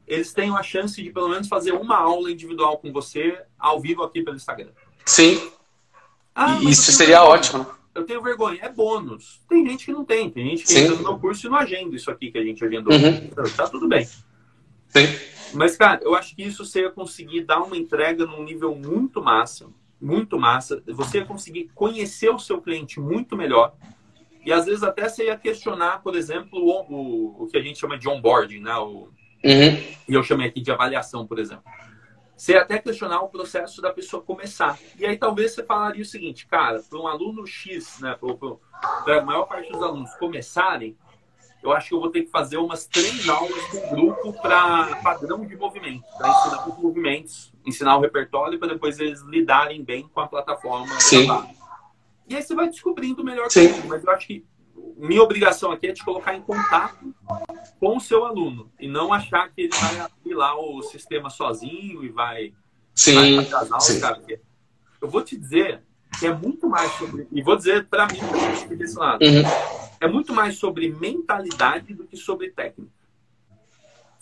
[0.06, 4.02] eles tenham a chance de pelo menos fazer uma aula individual com você ao vivo
[4.02, 4.70] aqui pelo Instagram.
[5.04, 5.50] Sim.
[6.34, 7.34] Ah, isso seria vergonha.
[7.34, 7.66] ótimo.
[7.94, 8.58] Eu tenho vergonha.
[8.62, 9.40] É bônus.
[9.48, 10.30] Tem gente que não tem.
[10.30, 10.84] Tem gente que Sim.
[10.84, 12.92] entra no meu curso e não agenda isso aqui que a gente agendou.
[12.92, 13.08] Uhum.
[13.08, 14.06] Então, tá tudo bem.
[14.88, 15.06] Sim.
[15.52, 19.22] Mas, cara, eu acho que isso você ia conseguir dar uma entrega num nível muito
[19.22, 19.68] massa,
[20.02, 20.82] muito massa.
[20.88, 23.74] Você ia conseguir conhecer o seu cliente muito melhor.
[24.44, 27.78] E às vezes até você ia questionar, por exemplo, o, o, o que a gente
[27.78, 28.74] chama de onboarding, né?
[28.76, 29.08] O,
[29.44, 29.82] uhum.
[30.08, 31.64] E eu chamei aqui de avaliação, por exemplo.
[32.36, 34.76] Você ia até questionar o processo da pessoa começar.
[34.98, 38.18] E aí talvez você falaria o seguinte, cara, para um aluno X, né?
[39.04, 40.96] Para a maior parte dos alunos começarem,
[41.62, 45.46] eu acho que eu vou ter que fazer umas três aulas com grupo para padrão
[45.46, 50.20] de movimento, para ensinar os movimentos, ensinar o repertório para depois eles lidarem bem com
[50.20, 50.98] a plataforma.
[51.00, 51.26] Sim.
[52.28, 53.68] E aí você vai descobrindo melhor Sim.
[53.86, 54.44] mas eu acho que
[54.96, 57.14] minha obrigação aqui é te colocar em contato
[57.78, 62.04] com o seu aluno e não achar que ele vai abrir lá o sistema sozinho
[62.04, 62.52] e vai,
[62.94, 63.14] Sim.
[63.36, 64.00] vai aulas, Sim.
[64.00, 64.22] cara.
[65.00, 65.82] Eu vou te dizer
[66.18, 67.26] que é muito mais sobre.
[67.32, 68.20] E vou dizer para mim,
[68.76, 69.24] desse lado.
[69.24, 69.42] Uhum.
[70.00, 72.90] É muito mais sobre mentalidade do que sobre técnica.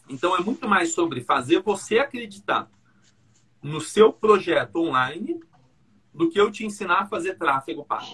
[0.09, 2.69] Então, é muito mais sobre fazer você acreditar
[3.63, 5.41] no seu projeto online
[6.13, 8.07] do que eu te ensinar a fazer tráfego pago.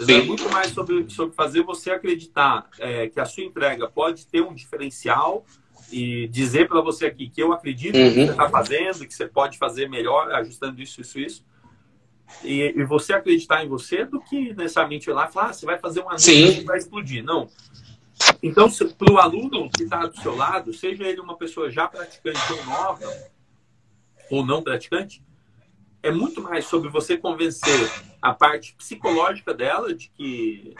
[0.00, 4.42] É muito mais sobre, sobre fazer você acreditar é, que a sua entrega pode ter
[4.42, 5.44] um diferencial
[5.90, 8.08] e dizer para você aqui que eu acredito uhum.
[8.08, 11.44] que você está fazendo, que você pode fazer melhor, ajustando isso, isso, isso
[12.42, 15.66] e, e, você acreditar em você do que necessariamente ir lá e falar, ah, você
[15.66, 17.22] vai fazer um anúncio e vai explodir.
[17.22, 17.48] Não.
[18.42, 22.52] Então, para o aluno que está do seu lado, seja ele uma pessoa já praticante
[22.52, 23.06] ou nova,
[24.30, 25.22] ou não praticante,
[26.02, 30.74] é muito mais sobre você convencer a parte psicológica dela de que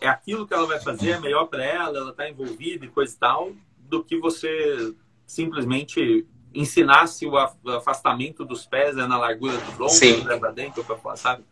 [0.00, 3.14] é aquilo que ela vai fazer, é melhor para ela, ela está envolvida e coisa
[3.14, 4.94] e tal, do que você
[5.26, 10.96] simplesmente ensinasse o afastamento dos pés né, na largura dos ombros, né, para dentro, para
[10.96, 11.44] fora, sabe?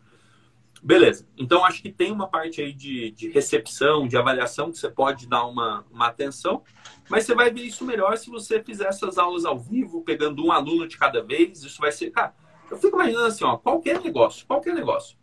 [0.83, 1.27] Beleza.
[1.37, 5.27] Então, acho que tem uma parte aí de, de, recepção, de avaliação, que você pode
[5.27, 6.63] dar uma, uma atenção,
[7.07, 10.51] mas você vai ver isso melhor se você fizer essas aulas ao vivo, pegando um
[10.51, 11.61] aluno de cada vez.
[11.61, 12.09] Isso vai ser.
[12.09, 12.33] Cara,
[12.69, 15.15] eu fico imaginando assim, ó, qualquer negócio, qualquer negócio.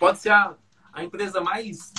[0.00, 0.56] pode ser a,
[0.92, 1.92] a empresa mais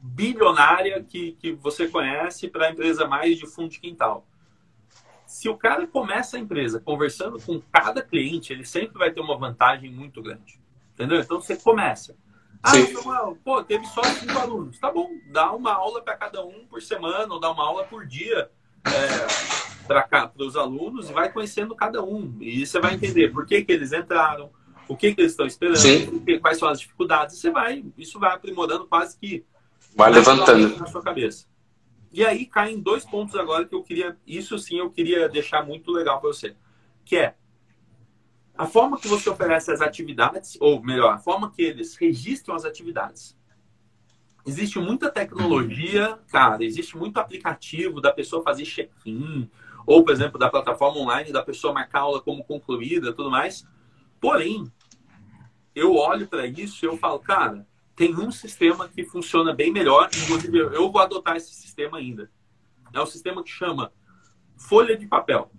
[0.00, 4.26] bilionária que, que você conhece para a empresa mais de fundo de quintal.
[5.26, 9.36] Se o cara começa a empresa conversando com cada cliente, ele sempre vai ter uma
[9.36, 10.64] vantagem muito grande.
[10.96, 11.20] Entendeu?
[11.20, 12.16] Então você começa.
[12.62, 14.78] Ah, Samuel, pô, teve só cinco alunos.
[14.78, 18.06] Tá bom, dá uma aula para cada um por semana, ou dá uma aula por
[18.06, 18.50] dia
[18.86, 22.34] é, para os alunos e vai conhecendo cada um.
[22.40, 24.50] E você vai entender por que, que eles entraram,
[24.88, 27.38] o que, que eles estão esperando, que, quais são as dificuldades.
[27.38, 29.44] Você vai, isso vai aprimorando quase que
[29.94, 31.46] vai levantando na sua cabeça.
[32.10, 35.92] E aí caem dois pontos agora que eu queria, isso sim eu queria deixar muito
[35.92, 36.56] legal para você,
[37.04, 37.34] que é
[38.56, 42.64] a forma que você oferece as atividades, ou melhor, a forma que eles registram as
[42.64, 43.36] atividades.
[44.46, 49.50] Existe muita tecnologia, cara, existe muito aplicativo da pessoa fazer check-in,
[49.84, 53.66] ou, por exemplo, da plataforma online da pessoa marcar aula como concluída tudo mais.
[54.20, 54.70] Porém,
[55.74, 60.08] eu olho para isso e eu falo, cara, tem um sistema que funciona bem melhor,
[60.24, 62.30] inclusive eu vou adotar esse sistema ainda.
[62.92, 63.92] É o sistema que chama
[64.56, 65.50] folha de papel.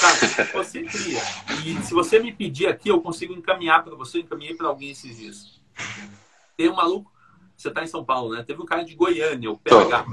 [0.00, 1.20] Cara, você cria.
[1.64, 5.16] E se você me pedir aqui, eu consigo encaminhar para você, encaminhei para alguém esses
[5.16, 5.60] dias.
[6.56, 7.10] Tem um maluco,
[7.56, 8.42] você está em São Paulo, né?
[8.42, 10.04] Teve um cara de Goiânia, o PH.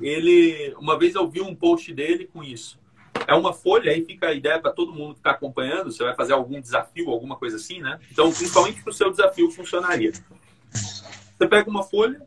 [0.00, 2.78] Ele, uma vez eu vi um post dele com isso.
[3.26, 5.92] É uma folha, aí fica a ideia para todo mundo que está acompanhando.
[5.92, 7.98] Você vai fazer algum desafio, alguma coisa assim, né?
[8.10, 10.12] Então, principalmente para o seu desafio funcionaria.
[10.72, 12.22] Você pega uma folha,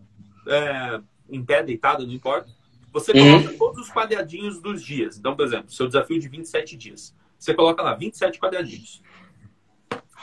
[0.48, 2.50] é, em pé, deitado, não importa.
[2.96, 3.20] Você uhum.
[3.20, 3.58] coloca uhum.
[3.58, 5.18] todos os quadradinhos dos dias.
[5.18, 7.14] Então, por exemplo, seu desafio de 27 dias.
[7.38, 9.04] Você coloca lá 27 quadradinhos.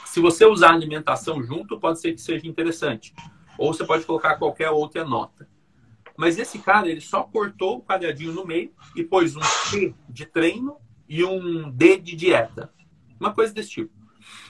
[0.07, 3.13] Se você usar alimentação junto, pode ser que seja interessante.
[3.59, 5.47] Ou você pode colocar qualquer outra nota.
[6.17, 10.25] Mas esse cara, ele só cortou o quadradinho no meio e pôs um T de
[10.25, 12.73] treino e um D de dieta.
[13.19, 13.93] Uma coisa desse tipo.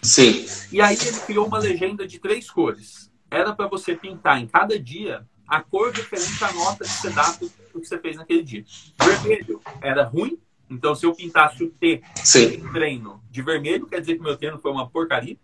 [0.01, 0.45] Sim.
[0.71, 3.11] E aí ele criou uma legenda de três cores.
[3.30, 7.33] Era para você pintar em cada dia a cor referente à nota que você dá
[7.33, 8.65] para o que você fez naquele dia.
[9.03, 10.39] Vermelho era ruim,
[10.69, 12.49] então se eu pintasse o T Sim.
[12.49, 15.37] de treino de vermelho, quer dizer que meu treino foi uma porcaria.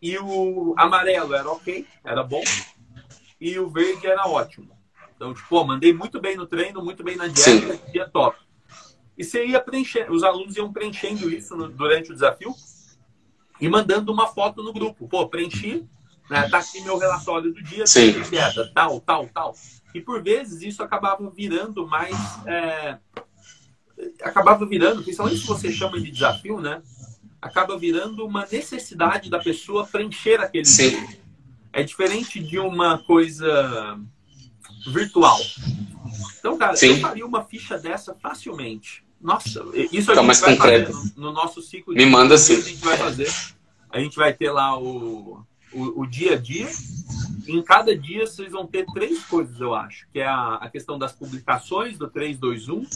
[0.00, 2.42] E o amarelo era ok, era bom.
[3.40, 4.70] E o verde era ótimo.
[5.16, 7.92] Então, tipo, mandei muito bem no treino, muito bem na dieta, Sim.
[7.92, 8.38] dia top.
[9.16, 12.54] E você ia preencher, os alunos iam preenchendo isso no, durante o desafio
[13.60, 15.08] e mandando uma foto no grupo.
[15.08, 15.84] Pô, preenchi,
[16.28, 18.20] né, tá aqui meu relatório do dia, Sim.
[18.22, 19.54] dieta, tal, tal, tal.
[19.94, 22.16] E por vezes isso acabava virando mais.
[22.46, 22.98] É,
[24.22, 26.82] acabava virando, principalmente se você chama de desafio, né?
[27.40, 30.90] Acaba virando uma necessidade da pessoa preencher aquele Sim.
[30.90, 31.18] dia.
[31.72, 33.98] É diferente de uma coisa
[34.86, 35.38] virtual.
[36.38, 36.88] Então, cara, Sim.
[36.88, 39.04] eu faria uma ficha dessa facilmente.
[39.20, 40.92] Nossa, isso a tá gente vai concreto.
[40.92, 42.56] fazer no, no, nosso ciclo Me manda sim.
[42.56, 43.28] A gente vai fazer.
[43.90, 46.68] A gente vai ter lá o, o, o, dia a dia.
[47.46, 50.98] Em cada dia vocês vão ter três coisas, eu acho, que é a, a questão
[50.98, 52.86] das publicações do 321.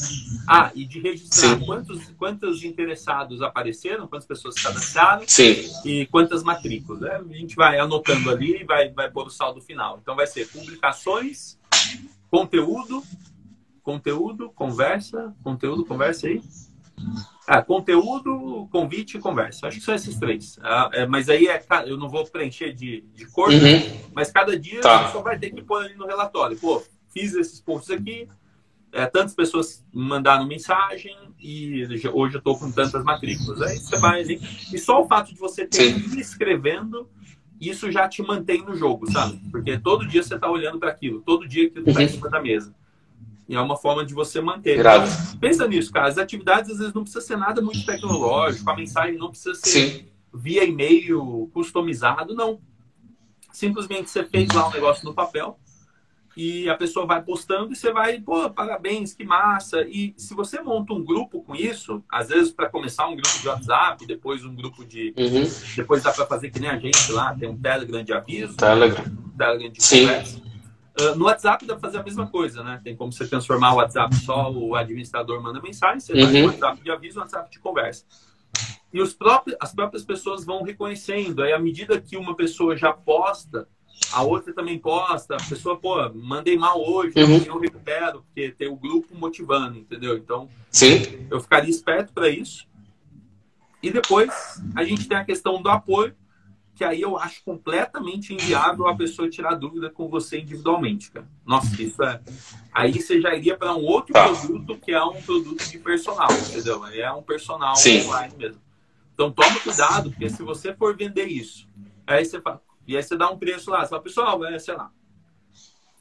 [0.46, 5.54] Ah, e de registrar quantos, quantos interessados apareceram, quantas pessoas se cadastraram Sim.
[5.84, 7.00] e quantas matrículas.
[7.00, 7.22] Né?
[7.30, 9.98] A gente vai anotando ali e vai, vai pôr o saldo final.
[10.02, 11.58] Então vai ser publicações,
[12.30, 13.02] conteúdo,
[13.82, 16.42] conteúdo, conversa, conteúdo, conversa aí.
[17.46, 19.66] Ah, conteúdo, convite e conversa.
[19.66, 20.58] Acho que são esses três.
[20.62, 24.10] Ah, é, mas aí é, eu não vou preencher de, de cor, uhum.
[24.14, 25.06] mas cada dia tá.
[25.06, 26.56] você só vai ter que pôr ali no relatório.
[26.56, 26.82] Pô,
[27.12, 28.28] fiz esses pontos aqui,
[28.92, 31.82] é, tantas pessoas mandaram mensagem e
[32.12, 33.60] hoje eu estou com tantas matrículas.
[33.62, 34.40] Aí você vai ali.
[34.72, 37.08] E só o fato de você ter ir escrevendo,
[37.60, 39.40] isso já te mantém no jogo, sabe?
[39.50, 42.06] Porque todo dia você está olhando para aquilo, todo dia aquilo está uhum.
[42.06, 42.74] em cima da mesa.
[43.48, 44.78] E é uma forma de você manter.
[44.78, 45.04] Então,
[45.40, 46.08] pensa nisso, cara.
[46.08, 49.68] As atividades às vezes não precisa ser nada muito tecnológico, a mensagem não precisa ser
[49.68, 50.06] Sim.
[50.32, 52.60] via e-mail customizado, não.
[53.52, 55.58] Simplesmente você fez lá um negócio no papel
[56.36, 59.82] e a pessoa vai postando e você vai, pô, parabéns, que massa.
[59.82, 63.48] E se você monta um grupo com isso, às vezes para começar um grupo de
[63.48, 65.12] WhatsApp, depois um grupo de.
[65.16, 65.44] Uhum.
[65.76, 69.04] Depois dá para fazer que nem a gente lá, tem um Telegram de aviso, Telegram,
[69.04, 70.06] um Telegram de Sim.
[70.06, 70.51] conversa.
[71.00, 72.80] Uh, no WhatsApp dá para fazer a mesma coisa, né?
[72.84, 76.24] Tem como você transformar o WhatsApp só, o administrador manda mensagem, você uhum.
[76.24, 78.04] vai no WhatsApp de aviso, o WhatsApp de conversa.
[78.92, 81.42] E os próprios, as próprias pessoas vão reconhecendo.
[81.42, 83.66] Aí, à medida que uma pessoa já posta,
[84.12, 85.36] a outra também posta.
[85.36, 87.42] A pessoa, pô, mandei mal hoje, uhum.
[87.46, 90.16] eu recupero, porque tem o grupo motivando, entendeu?
[90.16, 91.26] Então, Sim.
[91.30, 92.66] eu ficaria esperto para isso.
[93.82, 96.14] E depois, a gente tem a questão do apoio,
[96.74, 101.28] que aí eu acho completamente inviável a pessoa tirar dúvida com você individualmente, cara.
[101.44, 102.20] Nossa, isso é.
[102.72, 104.28] Aí você já iria para um outro tá.
[104.28, 106.82] produto que é um produto de personal, entendeu?
[106.84, 108.06] Aí é um personal Sim.
[108.06, 108.60] online mesmo.
[109.14, 111.68] Então toma cuidado, porque se você for vender isso,
[112.06, 112.62] aí você fala.
[112.86, 114.90] E aí você dá um preço lá, você fala, pessoal, é, sei lá,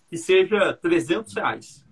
[0.08, 1.86] que seja 300 reais.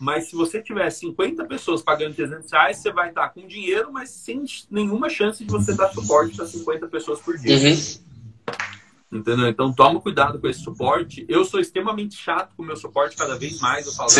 [0.00, 4.08] Mas se você tiver 50 pessoas pagando 300 reais, você vai estar com dinheiro, mas
[4.08, 7.54] sem nenhuma chance de você dar suporte para 50 pessoas por dia.
[7.54, 9.18] Uhum.
[9.18, 9.46] Entendeu?
[9.46, 11.26] Então toma cuidado com esse suporte.
[11.28, 13.86] Eu sou extremamente chato com o meu suporte cada vez mais.
[13.86, 14.10] Eu falo,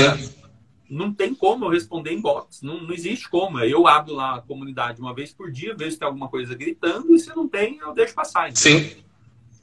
[0.90, 2.60] não tem como eu responder inbox.
[2.60, 3.58] Não, não existe como.
[3.60, 7.14] Eu abro lá a comunidade uma vez por dia, vejo se tem alguma coisa gritando,
[7.14, 8.50] e se não tem, eu deixo passar.
[8.50, 8.80] Entendeu?
[8.80, 8.96] Sim.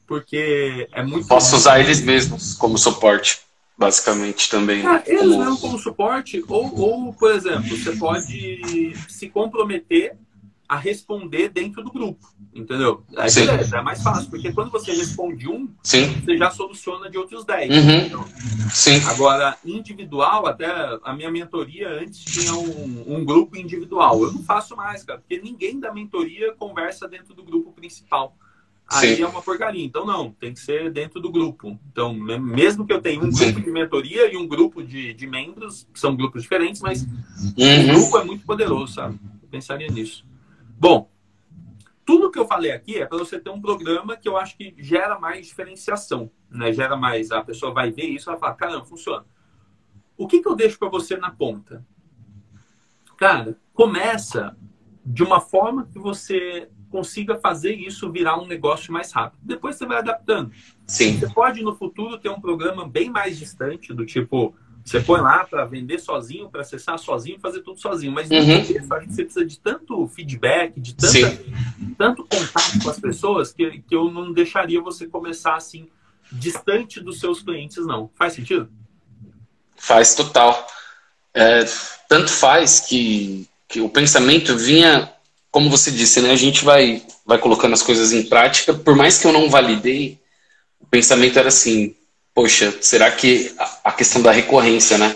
[0.07, 1.27] Porque é muito.
[1.27, 3.45] Posso usar eles mesmos como suporte
[3.77, 4.85] basicamente também.
[4.85, 5.37] Ah, eles como...
[5.37, 10.17] mesmo como suporte, ou, ou, por exemplo, você pode se comprometer
[10.67, 13.01] a responder dentro do grupo, entendeu?
[13.15, 13.45] Aí Sim.
[13.45, 16.13] beleza, é mais fácil, porque quando você responde um, Sim.
[16.19, 17.71] você já soluciona de outros 10.
[17.71, 18.25] Uhum.
[18.69, 19.01] Sim.
[19.05, 20.67] Agora, individual, até
[21.03, 24.21] a minha mentoria antes tinha um, um grupo individual.
[24.21, 28.35] Eu não faço mais, cara, porque ninguém da mentoria conversa dentro do grupo principal
[28.89, 29.23] aí Sim.
[29.23, 29.83] é uma porcaria.
[29.83, 31.77] Então, não, tem que ser dentro do grupo.
[31.91, 35.87] Então, mesmo que eu tenha um grupo de mentoria e um grupo de, de membros,
[35.93, 37.51] que são grupos diferentes, mas uhum.
[37.57, 39.19] o grupo é muito poderoso, sabe?
[39.41, 40.25] Eu pensaria nisso.
[40.79, 41.09] Bom,
[42.05, 44.73] tudo que eu falei aqui é para você ter um programa que eu acho que
[44.77, 46.71] gera mais diferenciação, né?
[46.71, 49.25] Gera mais, a pessoa vai ver isso e vai falar, caramba, funciona.
[50.15, 51.85] O que, que eu deixo para você na ponta?
[53.17, 54.55] Cara, começa
[55.05, 59.39] de uma forma que você consiga fazer isso virar um negócio mais rápido.
[59.43, 60.51] Depois você vai adaptando.
[60.85, 61.19] Sim.
[61.19, 65.43] Você pode no futuro ter um programa bem mais distante, do tipo, você põe lá
[65.43, 68.11] para vender sozinho, para acessar sozinho, fazer tudo sozinho.
[68.11, 68.63] Mas uhum.
[68.63, 71.43] você precisa de tanto feedback, de tanta,
[71.97, 75.89] tanto contato com as pessoas, que, que eu não deixaria você começar assim,
[76.31, 78.09] distante dos seus clientes, não.
[78.15, 78.69] Faz sentido?
[79.75, 80.65] Faz total.
[81.33, 81.65] É,
[82.07, 85.11] tanto faz que, que o pensamento vinha
[85.57, 88.75] como você disse, né, a gente vai, vai colocando as coisas em prática.
[88.75, 90.19] Por mais que eu não validei,
[90.79, 91.95] o pensamento era assim:
[92.31, 93.51] poxa, será que
[93.83, 95.15] a, questão da recorrência, né?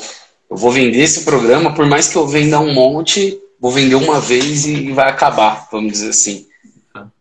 [0.49, 4.19] Eu vou vender esse programa, por mais que eu venda um monte, vou vender uma
[4.19, 6.47] vez e, e vai acabar, vamos dizer assim.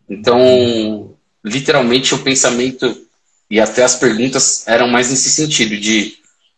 [0.09, 1.13] Então,
[1.45, 3.05] literalmente, o pensamento
[3.51, 6.15] e até as perguntas eram mais nesse sentido de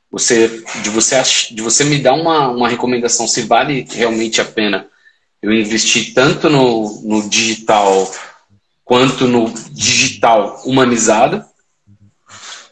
[0.09, 4.87] você de você de você me dar uma, uma recomendação se vale realmente a pena
[5.43, 8.09] eu investi tanto no, no digital
[8.85, 11.43] quanto no digital humanizado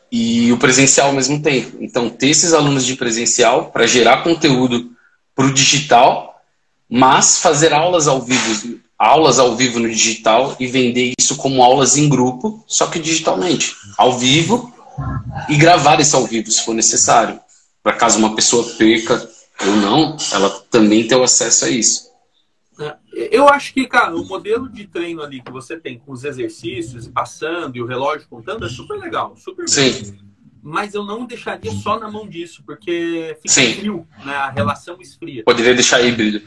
[0.09, 1.77] e o presencial ao mesmo tempo.
[1.81, 4.89] Então, ter esses alunos de presencial para gerar conteúdo
[5.35, 6.41] para o digital,
[6.89, 11.97] mas fazer aulas ao vivo, aulas ao vivo no digital e vender isso como aulas
[11.97, 14.73] em grupo, só que digitalmente, ao vivo
[15.49, 17.37] e gravar isso ao vivo se for necessário,
[17.83, 19.29] para caso uma pessoa perca
[19.61, 22.10] ou não, ela também ter o acesso a isso.
[23.31, 27.07] Eu acho que, cara, o modelo de treino ali que você tem com os exercícios
[27.07, 30.11] passando e o relógio contando é super legal, super Sim.
[30.11, 30.31] Bom.
[30.63, 33.73] Mas eu não deixaria só na mão disso, porque fica Sim.
[33.73, 34.35] frio, né?
[34.35, 35.43] A relação esfria.
[35.43, 36.41] Poderia deixar híbrido.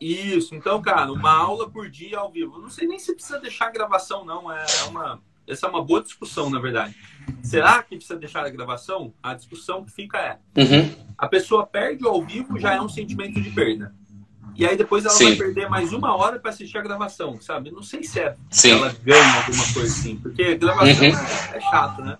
[0.00, 2.56] Isso, então, cara, uma aula por dia ao vivo.
[2.56, 4.50] Eu não sei nem se precisa deixar a gravação, não.
[4.50, 6.96] É uma, essa é uma boa discussão, na verdade.
[7.42, 9.12] Será que precisa deixar a gravação?
[9.22, 10.94] A discussão que fica é: uhum.
[11.18, 13.94] a pessoa perde ao vivo já é um sentimento de perda.
[14.60, 15.28] E aí depois ela Sim.
[15.28, 17.70] vai perder mais uma hora para assistir a gravação, sabe?
[17.70, 18.72] Não sei se é Sim.
[18.72, 21.16] ela ganha alguma coisa assim, porque gravação uhum.
[21.16, 22.18] é, é, chato, né?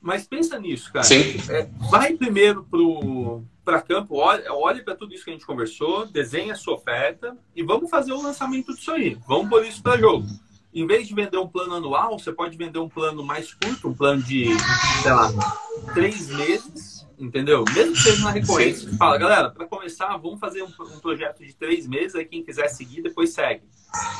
[0.00, 1.06] Mas pensa nisso, cara.
[1.50, 6.06] É, vai primeiro pro para campo, olhe, olhe para tudo isso que a gente conversou,
[6.06, 9.18] desenhe a sua oferta e vamos fazer o lançamento disso aí.
[9.28, 10.26] Vamos pôr isso para jogo.
[10.72, 13.94] Em vez de vender um plano anual, você pode vender um plano mais curto, um
[13.94, 14.46] plano de,
[15.02, 15.30] sei lá,
[15.92, 16.91] três meses
[17.22, 17.64] entendeu?
[17.72, 18.96] Mesmo que seja na recorrência, Sim.
[18.96, 22.68] fala, galera, para começar, vamos fazer um, um, projeto de três meses, aí quem quiser
[22.68, 23.62] seguir, depois segue.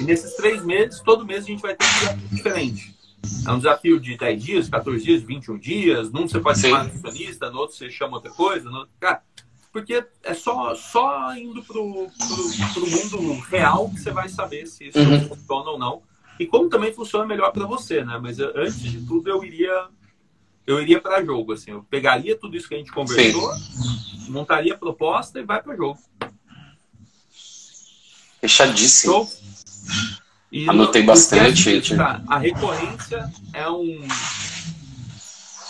[0.00, 3.02] E nesses três meses, todo mês a gente vai ter um desafio diferente.
[3.46, 6.70] É um desafio de 10 dias, 14 dias, 21 dias, num você pode Sim.
[6.70, 8.92] chamar nutricionista, no outro você chama outra coisa, no outro...
[8.98, 9.22] Cara,
[9.72, 14.88] porque é só, só indo pro, pro, pro mundo real que você vai saber se
[14.88, 15.28] isso uhum.
[15.28, 16.02] funciona ou não.
[16.38, 18.18] E como também funciona melhor para você, né?
[18.20, 19.88] Mas antes de tudo, eu iria
[20.66, 24.30] eu iria para jogo, assim, eu pegaria tudo isso que a gente conversou, Sim.
[24.30, 25.98] montaria a proposta e vai para jogo.
[28.40, 29.28] Fechadíssimo.
[30.50, 31.76] E Anotei bastante.
[31.76, 31.94] Assim,
[32.28, 34.06] a recorrência é um.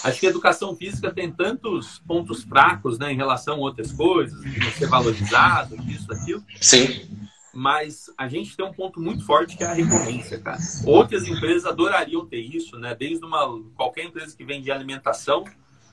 [0.05, 4.40] Acho que a educação física tem tantos pontos fracos né, em relação a outras coisas,
[4.43, 6.43] de ser valorizado, isso, aquilo.
[6.61, 7.22] Sim
[7.55, 10.59] mas a gente tem um ponto muito forte que é a recorrência, cara.
[10.87, 12.95] Outras empresas adorariam ter isso, né?
[12.95, 15.45] Desde uma qualquer empresa que vende alimentação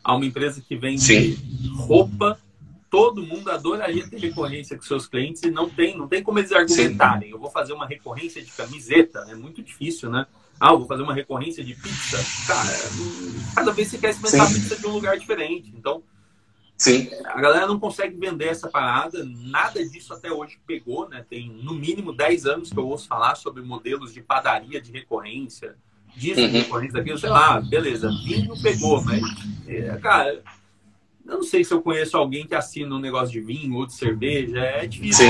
[0.03, 1.38] a uma empresa que vende Sim.
[1.76, 2.39] roupa,
[2.89, 6.51] todo mundo adoraria ter recorrência com seus clientes e não tem, não tem como eles
[6.51, 7.28] argumentarem.
[7.28, 7.34] Sim.
[7.34, 10.26] Eu vou fazer uma recorrência de camiseta, é muito difícil, né?
[10.60, 12.18] Ah, vou fazer uma recorrência de pizza.
[12.45, 12.70] Cara,
[13.55, 14.62] cada vez você quer experimentar Sim.
[14.62, 15.72] pizza de um lugar diferente.
[15.78, 16.03] Então,
[16.80, 17.09] Sim.
[17.25, 21.25] A galera não consegue vender essa parada, nada disso até hoje pegou, né?
[21.30, 25.75] Tem no mínimo 10 anos que eu ouço falar sobre modelos de padaria de recorrência,
[26.15, 26.47] disso, uhum.
[26.47, 29.21] de recorrência daquilo, sei lá, beleza, vinho pegou, mas,
[29.67, 30.41] é, cara,
[31.25, 33.93] eu não sei se eu conheço alguém que assina um negócio de vinho ou de
[33.93, 35.25] cerveja, é difícil.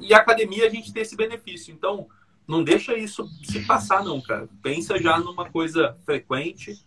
[0.00, 2.06] E, e a academia a gente tem esse benefício, então
[2.46, 4.46] não deixa isso se passar não, cara.
[4.62, 6.78] Pensa já numa coisa frequente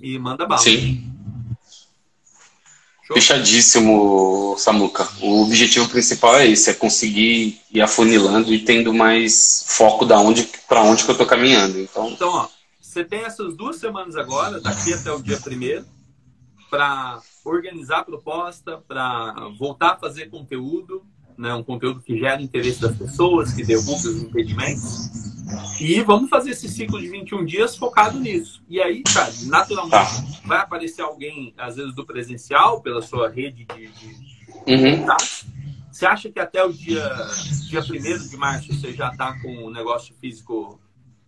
[0.00, 0.60] e manda bala.
[0.60, 1.12] Sim.
[3.14, 5.08] Fechadíssimo, Samuca.
[5.20, 10.48] O objetivo principal é esse, é conseguir ir afunilando e tendo mais foco da onde
[10.68, 11.78] para onde que eu tô caminhando.
[11.78, 12.48] Então, então ó,
[12.80, 15.84] você tem essas duas semanas agora, daqui até o dia primeiro,
[16.70, 21.02] para organizar a proposta, para voltar a fazer conteúdo,
[21.36, 25.29] né, um conteúdo que gera interesse das pessoas, que derruba os impedimentos.
[25.80, 28.62] E vamos fazer esse ciclo de 21 dias focado nisso.
[28.68, 30.38] E aí, cara, naturalmente tá.
[30.44, 35.06] vai aparecer alguém, às vezes, do presencial, pela sua rede de, de uhum.
[35.90, 37.10] Você acha que até o dia,
[37.68, 40.80] dia 1 de março você já está com o negócio físico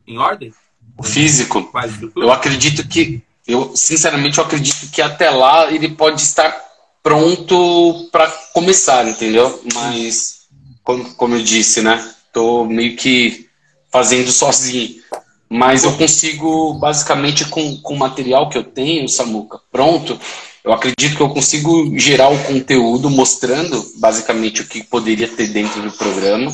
[0.07, 0.53] em ordem?
[0.97, 1.70] O físico?
[2.16, 6.55] Eu acredito que, eu sinceramente, eu acredito que até lá ele pode estar
[7.03, 9.62] pronto para começar, entendeu?
[9.75, 10.47] Mas,
[10.83, 12.14] como, como eu disse, né?
[12.33, 13.49] Tô meio que
[13.93, 15.03] fazendo sozinho.
[15.49, 20.18] Mas eu consigo, basicamente, com, com o material que eu tenho, Samuca, pronto,
[20.64, 25.82] eu acredito que eu consigo gerar o conteúdo mostrando, basicamente, o que poderia ter dentro
[25.82, 26.51] do programa.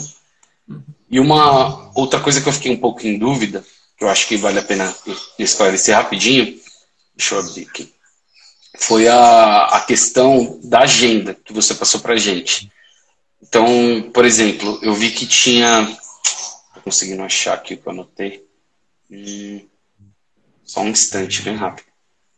[1.10, 3.64] E uma outra coisa que eu fiquei um pouco em dúvida,
[3.96, 4.92] que eu acho que vale a pena
[5.38, 6.58] esclarecer rapidinho,
[7.16, 7.92] deixa eu abrir aqui
[8.78, 12.70] foi a, a questão da agenda que você passou para gente.
[13.42, 15.96] Então, por exemplo, eu vi que tinha.
[16.88, 18.46] Conseguindo achar aqui o que eu anotei.
[19.10, 19.60] Hum,
[20.64, 21.86] só um instante, bem rápido.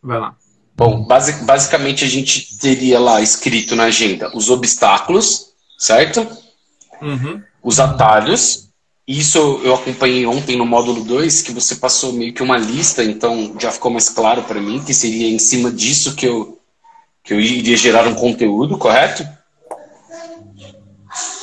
[0.02, 0.36] Vai lá.
[0.76, 6.26] Bom, basic, basicamente a gente teria lá escrito na agenda os obstáculos, certo?
[7.00, 7.42] Uhum.
[7.62, 8.70] Os atalhos
[9.06, 13.56] isso eu acompanhei ontem no módulo 2, que você passou meio que uma lista, então
[13.58, 16.60] já ficou mais claro para mim que seria em cima disso que eu,
[17.24, 19.26] que eu iria gerar um conteúdo, correto?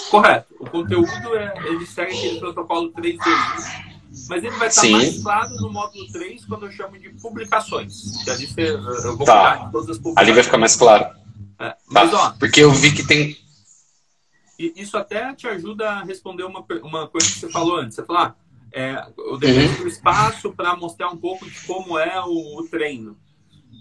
[0.10, 0.47] Correto.
[0.80, 3.18] O conteúdo é, ele segue aquele protocolo 3
[4.30, 4.92] mas ele vai estar Sim.
[4.92, 8.24] mais claro no módulo 3 quando eu chamo de publicações.
[8.24, 9.70] Que ali você, eu vou tá.
[9.72, 10.18] todas as publicações.
[10.18, 11.06] Ali vai ficar mais claro.
[11.60, 11.76] É.
[11.88, 12.18] Mas, tá.
[12.18, 13.38] ó, Porque eu vi que tem
[14.58, 17.96] isso até te ajuda a responder uma, uma coisa que você falou antes.
[17.96, 18.36] Você falou, ah,
[18.74, 19.88] é, eu dependo uhum.
[19.88, 23.16] espaço para mostrar um pouco de como é o, o, treino.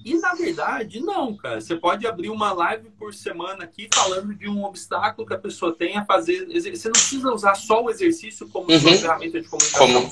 [0.06, 1.60] E na verdade, não, cara.
[1.60, 5.74] Você pode abrir uma live por semana aqui falando de um obstáculo que a pessoa
[5.74, 6.46] tem a fazer.
[6.46, 8.78] Você não precisa usar só o exercício como uhum.
[8.78, 9.86] ferramenta de comunicação.
[9.86, 10.10] Como?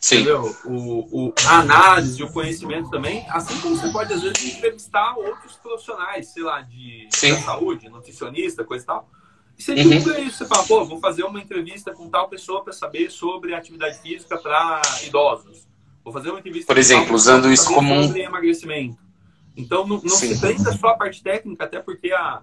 [0.00, 0.16] Sim.
[0.16, 0.56] Entendeu?
[0.64, 5.56] O, o, a análise, o conhecimento também, assim como você pode, às vezes, entrevistar outros
[5.56, 9.08] profissionais, sei lá, de, de saúde, nutricionista, coisa e tal
[9.58, 10.26] e você divulga uhum.
[10.26, 13.98] isso, você fala, pô, vou fazer uma entrevista com tal pessoa para saber sobre atividade
[13.98, 15.68] física para idosos.
[16.04, 18.98] Vou fazer uma entrevista Por exemplo, usando isso como um emagrecimento.
[19.56, 22.42] Então não, não se prenda só a parte técnica, até porque a,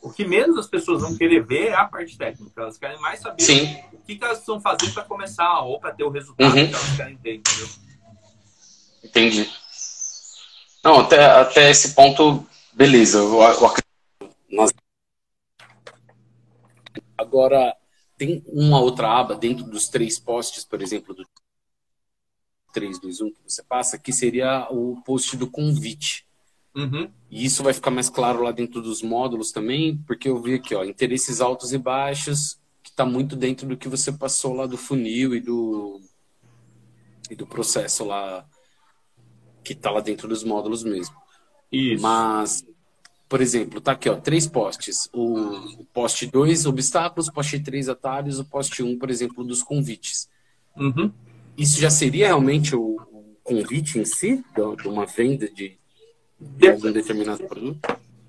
[0.00, 2.60] o que menos as pessoas vão querer ver é a parte técnica.
[2.60, 3.76] Elas querem mais saber Sim.
[3.92, 6.68] o que, que elas precisam fazer para começar ou para ter o resultado uhum.
[6.68, 7.68] que elas querem ter, entendeu?
[9.04, 9.50] Entendi.
[10.84, 13.18] Não, até, até esse ponto, beleza.
[13.18, 13.82] Eu, eu acredito.
[14.50, 14.72] Nós
[17.16, 17.76] Agora,
[18.18, 21.24] tem uma outra aba dentro dos três posts, por exemplo, do
[22.72, 26.26] 321 que você passa, que seria o post do convite.
[26.74, 27.10] Uhum.
[27.30, 30.74] E isso vai ficar mais claro lá dentro dos módulos também, porque eu vi aqui,
[30.74, 34.78] ó, interesses altos e baixos, que está muito dentro do que você passou lá do
[34.78, 36.00] funil e do,
[37.30, 38.46] e do processo lá,
[39.62, 41.14] que está lá dentro dos módulos mesmo.
[41.70, 42.02] Isso.
[42.02, 42.64] Mas
[43.32, 45.08] por exemplo, tá aqui, ó, três postes.
[45.10, 49.42] O, o poste 2, obstáculos, o poste 3, atalhos, o poste 1, um, por exemplo,
[49.42, 50.28] dos convites.
[50.76, 51.10] Uhum.
[51.62, 53.00] Isso já seria realmente o,
[53.44, 55.78] convite em si, de, uma venda de,
[56.40, 57.78] de algum determinado produto?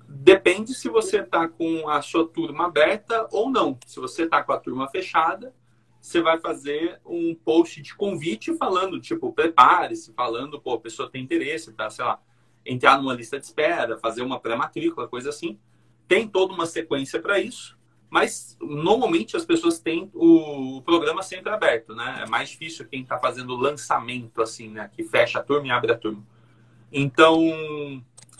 [0.08, 3.76] Depende se você está com a sua turma aberta ou não.
[3.86, 5.52] Se você está com a turma fechada,
[6.00, 11.20] você vai fazer um post de convite falando, tipo, prepare-se, falando, pô, a pessoa tem
[11.20, 12.22] interesse, tá, sei lá,
[12.64, 15.58] entrar numa lista de espera, fazer uma pré-matrícula, coisa assim.
[16.06, 17.76] Tem toda uma sequência para isso,
[18.10, 22.22] mas normalmente as pessoas têm o, programa sempre aberto, né?
[22.24, 24.90] É mais difícil quem está fazendo lançamento, assim, né?
[24.94, 26.22] Que fecha a turma e abre a turma.
[26.92, 27.42] Então,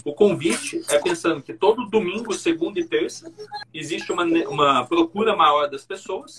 [0.05, 3.33] o convite é pensando que todo domingo, segunda e terça,
[3.73, 6.37] existe uma, uma procura maior das pessoas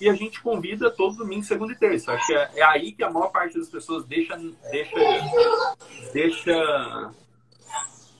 [0.00, 2.12] e a gente convida todo domingo, segunda e terça.
[2.12, 4.36] Acho que é, é aí que a maior parte das pessoas deixa,
[4.70, 4.96] deixa,
[6.12, 7.12] deixa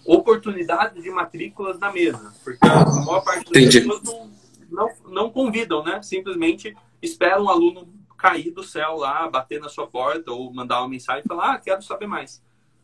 [0.07, 2.33] oportunidade de matrículas na mesa.
[2.45, 3.81] Porque a maior parte das Entendi.
[3.81, 4.31] pessoas não,
[4.71, 6.03] não, não convidam, né?
[6.03, 10.89] Simplesmente esperam um aluno cair do céu lá, bater na sua porta ou mandar uma
[10.89, 12.43] mensagem e falar, ah, quero saber mais.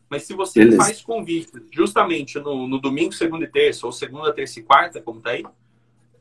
[0.09, 0.77] Mas se você Beleza.
[0.77, 5.19] faz convite justamente no, no, domingo, segunda e terça, ou segunda, terça e quarta, como
[5.19, 5.43] tá aí,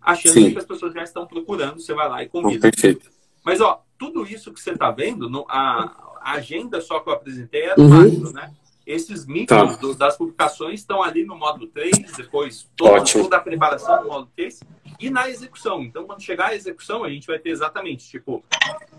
[0.00, 0.46] a chance Sim.
[0.46, 2.70] é que as pessoas já estão procurando, você vai lá e convida.
[2.70, 3.10] perfeito.
[3.44, 7.12] Mas, ó, tudo isso que você está vendo, no, a, a, agenda só que eu
[7.12, 8.32] apresentei era uhum.
[8.32, 8.52] né?
[8.86, 9.92] Esses micros tá.
[10.06, 14.60] das publicações estão ali no módulo 3, depois todo, toda a preparação no módulo 3
[14.98, 15.82] e na execução.
[15.82, 18.42] Então, quando chegar a execução, a gente vai ter exatamente, tipo,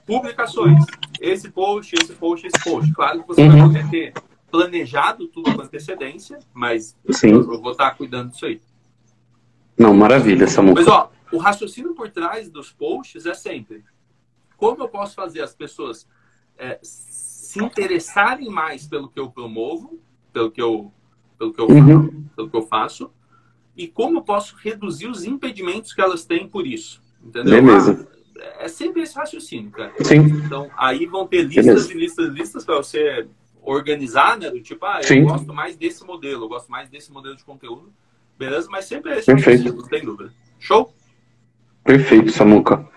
[0.06, 0.84] publicações.
[1.20, 2.94] Esse post, esse post, esse post.
[2.94, 3.52] Claro que você uhum.
[3.52, 4.14] vai poder ter
[4.50, 7.32] planejado tudo com antecedência, mas Sim.
[7.32, 8.62] eu vou estar cuidando disso aí.
[9.78, 10.74] Não, maravilha, Samu.
[10.74, 13.84] Mas, ó, o raciocínio por trás dos posts é sempre
[14.64, 16.08] como eu posso fazer as pessoas
[16.58, 16.80] é,
[17.54, 20.00] se interessarem mais pelo que eu promovo,
[20.34, 20.92] pelo que eu,
[21.38, 22.26] pelo que eu, uhum.
[22.36, 23.12] pelo que eu faço,
[23.78, 27.00] e como eu posso reduzir os impedimentos que elas têm por isso.
[27.24, 27.62] Entendeu?
[27.62, 28.08] Beleza.
[28.40, 29.94] Ah, é sempre esse raciocínio, cara.
[30.02, 30.22] Sim.
[30.44, 31.94] Então, aí vão ter listas Beleza.
[31.94, 33.28] e listas e listas para você
[33.62, 34.50] organizar, né?
[34.50, 35.24] Do tipo, ah, eu Sim.
[35.24, 37.94] gosto mais desse modelo, eu gosto mais desse modelo de conteúdo.
[38.36, 38.68] Beleza?
[38.72, 39.76] Mas sempre é esse Perfeito.
[39.76, 40.34] não tem dúvida.
[40.60, 40.92] Show?
[41.84, 42.90] Perfeito, Samuca.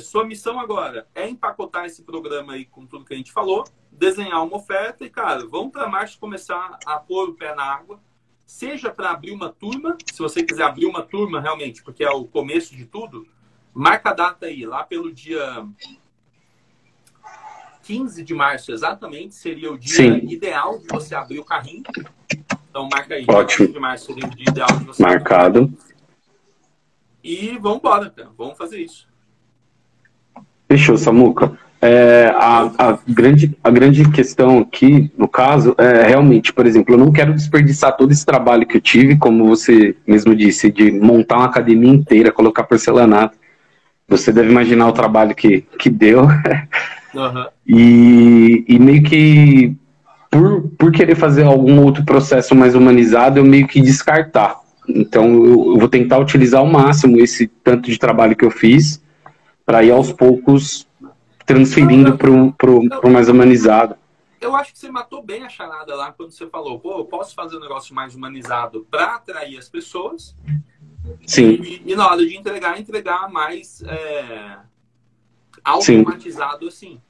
[0.00, 4.44] Sua missão agora é empacotar esse programa aí com tudo que a gente falou, desenhar
[4.44, 8.00] uma oferta e, cara, vamos para março começar a pôr o pé na água,
[8.46, 12.26] seja para abrir uma turma, se você quiser abrir uma turma realmente, porque é o
[12.26, 13.26] começo de tudo,
[13.72, 15.66] marca a data aí, lá pelo dia
[17.82, 20.28] 15 de março exatamente, seria o dia Sim.
[20.28, 21.82] ideal de você abrir o carrinho.
[22.70, 23.66] Então marca aí, Ótimo.
[23.66, 25.72] 15 de março seria o dia ideal de você Marcado.
[27.22, 28.30] E vamos embora, cara.
[28.36, 29.11] vamos fazer isso.
[30.72, 31.52] Fechou, Samuca.
[31.82, 36.98] É, a, a, grande, a grande questão aqui, no caso, é realmente, por exemplo, eu
[36.98, 41.36] não quero desperdiçar todo esse trabalho que eu tive, como você mesmo disse, de montar
[41.36, 43.36] uma academia inteira, colocar porcelanato.
[44.08, 46.26] Você deve imaginar o trabalho que, que deu.
[47.14, 47.44] Uhum.
[47.66, 49.76] E, e meio que,
[50.30, 54.56] por, por querer fazer algum outro processo mais humanizado, eu meio que descartar.
[54.88, 59.01] Então, eu, eu vou tentar utilizar ao máximo esse tanto de trabalho que eu fiz
[59.72, 60.86] para ir aos poucos
[61.46, 63.96] transferindo para o mais humanizado.
[64.38, 67.34] Eu acho que você matou bem a charada lá quando você falou, pô, eu posso
[67.34, 70.36] fazer um negócio mais humanizado para atrair as pessoas.
[71.26, 71.52] Sim.
[71.62, 74.58] E, e, na hora de entregar, entregar mais é,
[75.64, 76.98] automatizado Sim.
[76.98, 77.00] assim.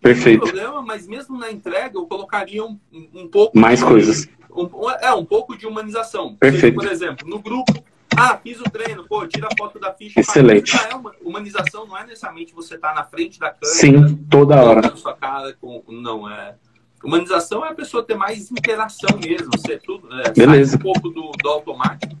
[0.00, 0.44] Perfeito.
[0.44, 4.28] Não problema, mas mesmo na entrega eu colocaria um, um pouco mais de, coisas.
[4.48, 4.68] Um,
[5.00, 6.36] é um pouco de humanização.
[6.36, 6.76] Perfeito.
[6.76, 7.82] por exemplo, no grupo
[8.16, 10.20] ah, fiz o treino, pô, tira a foto da ficha.
[10.20, 10.76] Excelente.
[10.76, 13.74] É uma, humanização não é necessariamente você estar tá na frente da câmera.
[13.74, 14.96] Sim, toda hora.
[14.96, 16.56] Sua cara com, não, é.
[17.02, 20.08] Humanização é a pessoa ter mais interação mesmo, ser tudo.
[20.20, 20.76] É, Beleza.
[20.76, 22.16] um pouco do, do automático.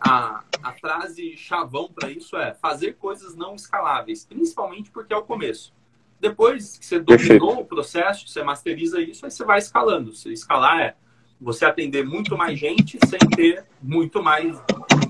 [0.00, 5.22] A, a frase chavão para isso é fazer coisas não escaláveis, principalmente porque é o
[5.22, 5.72] começo.
[6.20, 7.60] Depois que você dominou Perfeito.
[7.60, 10.12] o processo, você masteriza isso, aí você vai escalando.
[10.14, 10.94] Se escalar é
[11.40, 14.58] você atender muito mais gente sem ter muito mais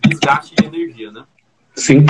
[0.09, 1.25] desgaste de energia, né?
[1.75, 2.07] Sim.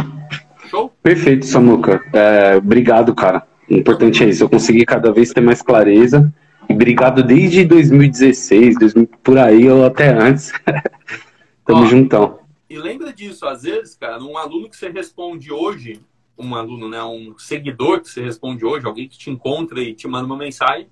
[0.69, 0.93] Show?
[1.03, 2.03] Perfeito, Samuca.
[2.13, 3.47] É, obrigado, cara.
[3.69, 6.33] O importante é isso, eu consegui cada vez ter mais clareza.
[6.69, 10.53] E obrigado desde 2016, 2000, por aí ou até antes.
[11.65, 12.39] Tamo Ó, juntão.
[12.69, 16.01] E lembra disso, às vezes, cara, um aluno que você responde hoje,
[16.37, 20.09] um aluno, né, um seguidor que você responde hoje, alguém que te encontra e te
[20.09, 20.89] manda uma mensagem,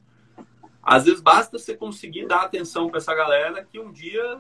[0.83, 4.39] às vezes basta você conseguir dar atenção para essa galera que um dia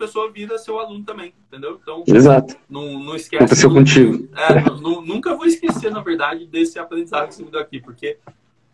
[0.00, 1.78] pessoa vira seu aluno também, entendeu?
[1.80, 2.56] Então, Exato.
[2.68, 3.44] Não, não esquece.
[3.44, 4.28] Aconteceu contigo.
[4.34, 8.18] É, não, nunca vou esquecer, na verdade, desse aprendizado que você me deu aqui, porque,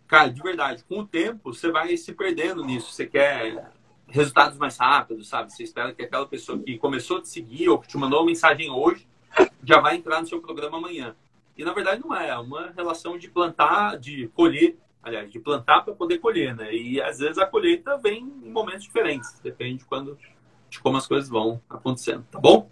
[0.07, 2.93] cara, de verdade, com o tempo você vai se perdendo nisso.
[2.93, 3.71] Você quer
[4.07, 5.51] resultados mais rápidos, sabe?
[5.51, 8.27] Você espera que aquela pessoa que começou a te seguir ou que te mandou uma
[8.27, 9.05] mensagem hoje
[9.61, 11.13] já vai entrar no seu programa amanhã.
[11.57, 14.77] E na verdade não é, é uma relação de plantar, de colher
[15.07, 16.73] aliás, de plantar para poder colher, né?
[16.73, 20.17] E às vezes a colheita vem em momentos diferentes, depende de quando,
[20.69, 22.69] de como as coisas vão acontecendo, tá bom?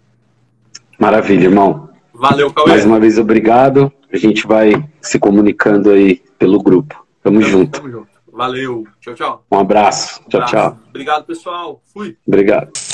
[0.98, 1.90] Maravilha, irmão.
[2.12, 2.68] Valeu, Cauê.
[2.68, 3.92] Mais uma vez, obrigado.
[4.12, 7.06] A gente vai se comunicando aí pelo grupo.
[7.22, 7.70] Tamo, tamo junto.
[7.72, 8.08] Tamo junto.
[8.32, 8.86] Valeu.
[9.00, 9.44] Tchau, tchau.
[9.50, 10.22] Um abraço.
[10.28, 10.52] Tchau, um abraço.
[10.54, 10.78] tchau.
[10.88, 11.82] Obrigado, pessoal.
[11.92, 12.16] Fui.
[12.26, 12.85] Obrigado.